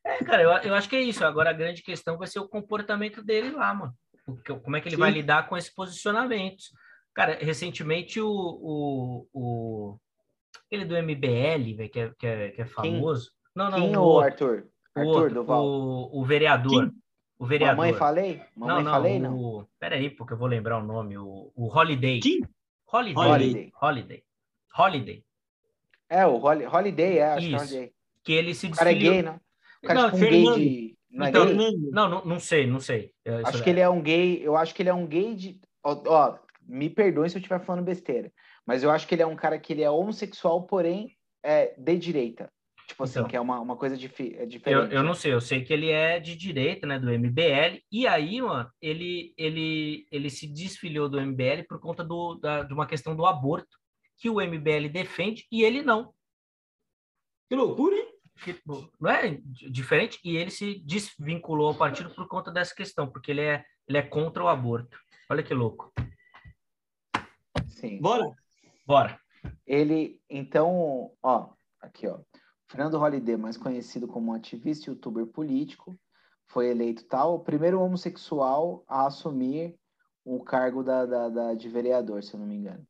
É, 0.05 0.23
cara, 0.23 0.43
eu, 0.43 0.49
eu 0.69 0.75
acho 0.75 0.87
que 0.87 0.95
é 0.95 1.01
isso. 1.01 1.25
Agora 1.25 1.49
a 1.49 1.53
grande 1.53 1.81
questão 1.81 2.17
vai 2.17 2.27
ser 2.27 2.39
o 2.39 2.47
comportamento 2.47 3.21
dele 3.23 3.51
lá, 3.51 3.73
mano. 3.73 3.93
Como 4.63 4.75
é 4.75 4.81
que 4.81 4.87
ele 4.87 4.95
Sim. 4.95 5.01
vai 5.01 5.11
lidar 5.11 5.49
com 5.49 5.57
esses 5.57 5.73
posicionamentos. 5.73 6.71
Cara, 7.13 7.37
recentemente 7.41 8.19
o, 8.19 8.29
o, 8.29 9.27
o 9.33 9.99
aquele 10.65 10.85
do 10.85 10.95
MBL, 10.95 11.75
véio, 11.75 11.89
que, 11.89 11.99
é, 11.99 12.11
que, 12.17 12.27
é, 12.27 12.49
que 12.49 12.61
é 12.61 12.65
famoso. 12.65 13.29
Quem? 13.29 13.35
Não, 13.55 13.71
não, 13.71 13.79
Quem 13.79 13.97
o, 13.97 14.19
Arthur? 14.19 14.67
O 14.95 14.99
Arthur 14.99 15.15
outro, 15.15 15.33
Duval. 15.33 15.65
O, 15.65 16.21
o 16.21 16.25
vereador. 16.25 16.89
Quem? 16.89 17.04
O 17.37 17.45
vereador. 17.45 17.77
Mamãe 17.77 17.93
falei? 17.93 18.41
Mamãe 18.55 18.75
não, 18.75 18.83
não, 18.83 18.91
falei, 18.91 19.19
não. 19.19 19.37
O... 19.37 19.67
Peraí, 19.79 20.09
porque 20.09 20.33
eu 20.33 20.37
vou 20.37 20.47
lembrar 20.47 20.77
o 20.77 20.83
nome. 20.83 21.17
O, 21.17 21.51
o 21.55 21.67
Holiday. 21.67 22.19
Quem? 22.19 22.41
Holiday. 22.91 23.27
Holiday. 23.27 23.71
Holiday. 23.81 24.23
Holiday. 24.77 25.25
É, 26.09 26.25
o 26.25 26.37
Holiday, 26.37 27.17
é, 27.17 27.33
acho 27.33 27.47
Isso. 27.47 27.49
que 27.49 27.55
é 27.55 27.59
Holiday. 27.59 27.93
Que 28.23 28.33
ele 28.33 28.55
se 28.55 28.67
desfiliou. 28.67 28.73
O 28.73 28.75
cara 28.75 28.89
é 28.91 29.11
gay, 29.11 29.21
né? 29.21 29.39
O 29.83 29.87
cara 29.87 30.01
não, 30.01 30.11
tipo 30.11 30.25
um 30.25 30.29
gay 30.29 30.43
de. 30.55 30.97
Não, 31.09 31.25
é 31.25 31.29
então, 31.29 31.45
não, 31.45 32.09
não, 32.09 32.25
não, 32.25 32.39
sei, 32.39 32.67
não 32.67 32.79
sei. 32.79 33.13
acho 33.45 33.63
que 33.63 33.69
ele 33.69 33.79
é 33.79 33.87
um 33.87 34.01
gay. 34.01 34.39
Eu 34.41 34.57
acho 34.57 34.75
que 34.75 34.81
ele 34.81 34.89
é 34.89 34.93
um 34.93 35.07
gay 35.07 35.33
de. 35.35 35.61
Ó, 35.83 36.01
ó, 36.07 36.37
me 36.67 36.89
perdoe 36.89 37.29
se 37.29 37.37
eu 37.37 37.39
estiver 37.39 37.59
falando 37.59 37.85
besteira. 37.85 38.31
Mas 38.65 38.83
eu 38.83 38.91
acho 38.91 39.07
que 39.07 39.15
ele 39.15 39.21
é 39.21 39.27
um 39.27 39.35
cara 39.35 39.59
que 39.59 39.71
ele 39.71 39.83
é 39.83 39.89
homossexual, 39.89 40.63
porém 40.63 41.15
é 41.43 41.73
de 41.77 41.97
direita. 41.97 42.51
Tipo 42.87 43.03
assim, 43.03 43.19
então, 43.19 43.27
que 43.27 43.35
é 43.35 43.41
uma, 43.41 43.59
uma 43.59 43.75
coisa 43.75 43.97
dif 43.97 44.35
é 44.37 44.45
diferente. 44.45 44.93
Eu, 44.93 44.99
eu 44.99 45.03
não 45.03 45.13
sei, 45.13 45.33
eu 45.33 45.41
sei 45.41 45.63
que 45.63 45.73
ele 45.73 45.89
é 45.89 46.19
de 46.19 46.35
direita, 46.35 46.85
né, 46.85 46.99
do 46.99 47.11
MBL, 47.11 47.81
e 47.91 48.05
aí, 48.05 48.41
mano, 48.41 48.69
ele, 48.79 49.33
ele, 49.37 50.07
ele 50.11 50.29
se 50.29 50.47
desfiliou 50.47 51.09
do 51.09 51.19
MBL 51.19 51.63
por 51.67 51.79
conta 51.79 52.03
do, 52.03 52.35
da, 52.35 52.63
de 52.63 52.73
uma 52.73 52.85
questão 52.85 53.15
do 53.15 53.25
aborto, 53.25 53.77
que 54.17 54.29
o 54.29 54.39
MBL 54.39 54.87
defende 54.91 55.45
e 55.51 55.63
ele 55.63 55.81
não. 55.81 56.13
Que 57.49 57.55
loucura, 57.55 57.95
hein? 57.95 58.15
não 58.99 59.09
é 59.09 59.39
diferente 59.71 60.19
e 60.23 60.35
ele 60.35 60.51
se 60.51 60.79
desvinculou 60.79 61.67
ao 61.69 61.75
partido 61.75 62.09
por 62.13 62.27
conta 62.27 62.51
dessa 62.51 62.75
questão, 62.75 63.09
porque 63.09 63.31
ele 63.31 63.41
é, 63.41 63.63
ele 63.87 63.97
é 63.97 64.01
contra 64.01 64.43
o 64.43 64.47
aborto. 64.47 64.97
Olha 65.29 65.41
que 65.41 65.53
louco. 65.53 65.91
Sim. 67.67 67.99
Bora? 67.99 68.35
Bora. 68.85 69.19
Ele, 69.65 70.19
então, 70.29 71.11
ó, 71.21 71.53
aqui, 71.79 72.07
ó. 72.07 72.19
Fernando 72.67 72.97
Holliday, 72.97 73.37
mais 73.37 73.57
conhecido 73.57 74.07
como 74.07 74.31
um 74.31 74.35
ativista 74.35 74.89
e 74.89 74.93
youtuber 74.93 75.25
político, 75.27 75.97
foi 76.47 76.67
eleito 76.67 77.05
tal, 77.05 77.35
o 77.35 77.39
primeiro 77.39 77.81
homossexual 77.81 78.83
a 78.87 79.07
assumir 79.07 79.75
o 80.23 80.43
cargo 80.43 80.83
da, 80.83 81.05
da, 81.05 81.29
da 81.29 81.53
de 81.53 81.69
vereador, 81.69 82.23
se 82.23 82.33
eu 82.33 82.39
não 82.39 82.47
me 82.47 82.55
engano. 82.55 82.85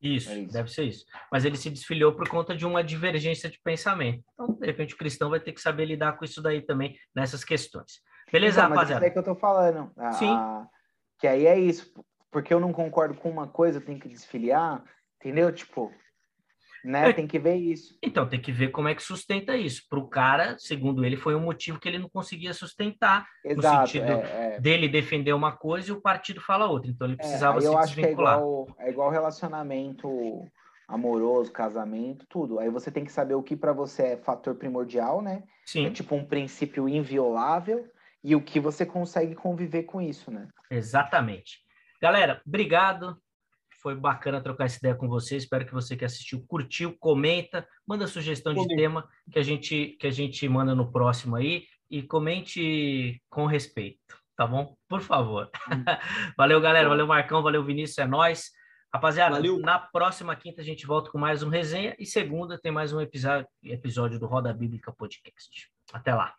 Isso, 0.00 0.30
é 0.30 0.40
isso, 0.40 0.52
deve 0.52 0.70
ser 0.70 0.84
isso. 0.84 1.06
Mas 1.32 1.46
ele 1.46 1.56
se 1.56 1.70
desfiliou 1.70 2.14
por 2.14 2.28
conta 2.28 2.54
de 2.54 2.66
uma 2.66 2.84
divergência 2.84 3.48
de 3.48 3.58
pensamento. 3.62 4.22
Então, 4.34 4.52
de 4.52 4.66
repente, 4.66 4.94
o 4.94 4.98
cristão 4.98 5.30
vai 5.30 5.40
ter 5.40 5.52
que 5.52 5.60
saber 5.60 5.86
lidar 5.86 6.18
com 6.18 6.24
isso 6.24 6.42
daí 6.42 6.60
também, 6.60 6.94
nessas 7.14 7.42
questões. 7.42 8.02
Beleza, 8.30 8.60
então, 8.60 8.70
rapaziada? 8.70 9.00
Mas 9.00 9.08
é 9.08 9.12
que 9.12 9.18
eu 9.18 9.22
tô 9.22 9.34
falando. 9.34 9.90
A, 9.96 10.12
Sim. 10.12 10.28
A, 10.28 10.68
que 11.18 11.26
aí 11.26 11.46
é 11.46 11.58
isso. 11.58 11.90
porque 12.30 12.52
eu 12.52 12.60
não 12.60 12.72
concordo 12.72 13.14
com 13.14 13.30
uma 13.30 13.48
coisa, 13.48 13.78
eu 13.78 13.84
tenho 13.84 13.98
que 13.98 14.08
desfiliar, 14.08 14.84
entendeu? 15.16 15.50
Tipo, 15.52 15.90
né? 16.84 17.10
É. 17.10 17.12
Tem 17.12 17.26
que 17.26 17.38
ver 17.38 17.56
isso. 17.56 17.96
Então, 18.02 18.28
tem 18.28 18.40
que 18.40 18.52
ver 18.52 18.68
como 18.68 18.88
é 18.88 18.94
que 18.94 19.02
sustenta 19.02 19.56
isso. 19.56 19.82
Para 19.88 19.98
o 19.98 20.08
cara, 20.08 20.56
segundo 20.58 21.04
ele, 21.04 21.16
foi 21.16 21.34
um 21.34 21.40
motivo 21.40 21.80
que 21.80 21.88
ele 21.88 21.98
não 21.98 22.08
conseguia 22.08 22.52
sustentar, 22.52 23.26
Exato, 23.44 23.80
no 23.80 23.86
sentido 23.86 24.12
é, 24.12 24.56
é. 24.56 24.60
dele 24.60 24.88
defender 24.88 25.32
uma 25.32 25.52
coisa 25.52 25.88
e 25.88 25.92
o 25.92 26.00
partido 26.00 26.40
fala 26.40 26.66
outra. 26.66 26.90
Então, 26.90 27.06
ele 27.06 27.14
é, 27.14 27.16
precisava 27.16 27.60
se 27.60 27.66
eu 27.66 27.78
acho 27.78 27.94
que 27.94 28.04
é 28.04 28.12
igual, 28.12 28.68
é 28.78 28.90
igual 28.90 29.10
relacionamento 29.10 30.08
amoroso, 30.86 31.50
casamento, 31.50 32.26
tudo. 32.28 32.58
Aí 32.58 32.68
você 32.68 32.90
tem 32.90 33.04
que 33.04 33.12
saber 33.12 33.34
o 33.34 33.42
que 33.42 33.56
para 33.56 33.72
você 33.72 34.02
é 34.02 34.16
fator 34.16 34.54
primordial, 34.54 35.22
né? 35.22 35.42
Sim. 35.64 35.86
É 35.86 35.90
tipo 35.90 36.14
um 36.14 36.24
princípio 36.24 36.88
inviolável 36.88 37.86
e 38.22 38.36
o 38.36 38.40
que 38.40 38.60
você 38.60 38.84
consegue 38.84 39.34
conviver 39.34 39.84
com 39.84 40.00
isso, 40.00 40.30
né? 40.30 40.48
Exatamente. 40.70 41.60
Galera, 42.00 42.42
obrigado. 42.46 43.16
Foi 43.84 43.94
bacana 43.94 44.40
trocar 44.40 44.64
essa 44.64 44.78
ideia 44.78 44.94
com 44.94 45.06
você. 45.06 45.36
Espero 45.36 45.66
que 45.66 45.74
você 45.74 45.94
que 45.94 46.06
assistiu 46.06 46.42
curtiu, 46.48 46.96
comenta, 46.98 47.68
manda 47.86 48.06
sugestão 48.06 48.54
de 48.54 48.66
tema 48.74 49.06
que 49.30 49.38
a 49.38 49.42
gente 49.42 49.98
que 50.00 50.06
a 50.06 50.10
gente 50.10 50.48
manda 50.48 50.74
no 50.74 50.90
próximo 50.90 51.36
aí 51.36 51.66
e 51.90 52.02
comente 52.02 53.20
com 53.28 53.44
respeito, 53.44 54.18
tá 54.34 54.46
bom? 54.46 54.74
Por 54.88 55.02
favor. 55.02 55.50
Valeu, 56.34 56.62
galera. 56.62 56.88
Valeu, 56.88 57.06
Marcão. 57.06 57.42
Valeu, 57.42 57.62
Vinícius. 57.62 57.98
É 57.98 58.06
nós. 58.06 58.52
Rapaziada, 58.90 59.34
Valeu. 59.34 59.58
na 59.58 59.78
próxima 59.78 60.34
quinta 60.34 60.62
a 60.62 60.64
gente 60.64 60.86
volta 60.86 61.10
com 61.10 61.18
mais 61.18 61.42
um 61.42 61.50
resenha 61.50 61.94
e 61.98 62.06
segunda 62.06 62.56
tem 62.56 62.72
mais 62.72 62.90
um 62.90 63.02
episódio 63.02 64.18
do 64.18 64.26
Roda 64.26 64.50
Bíblica 64.54 64.94
Podcast. 64.94 65.68
Até 65.92 66.14
lá. 66.14 66.34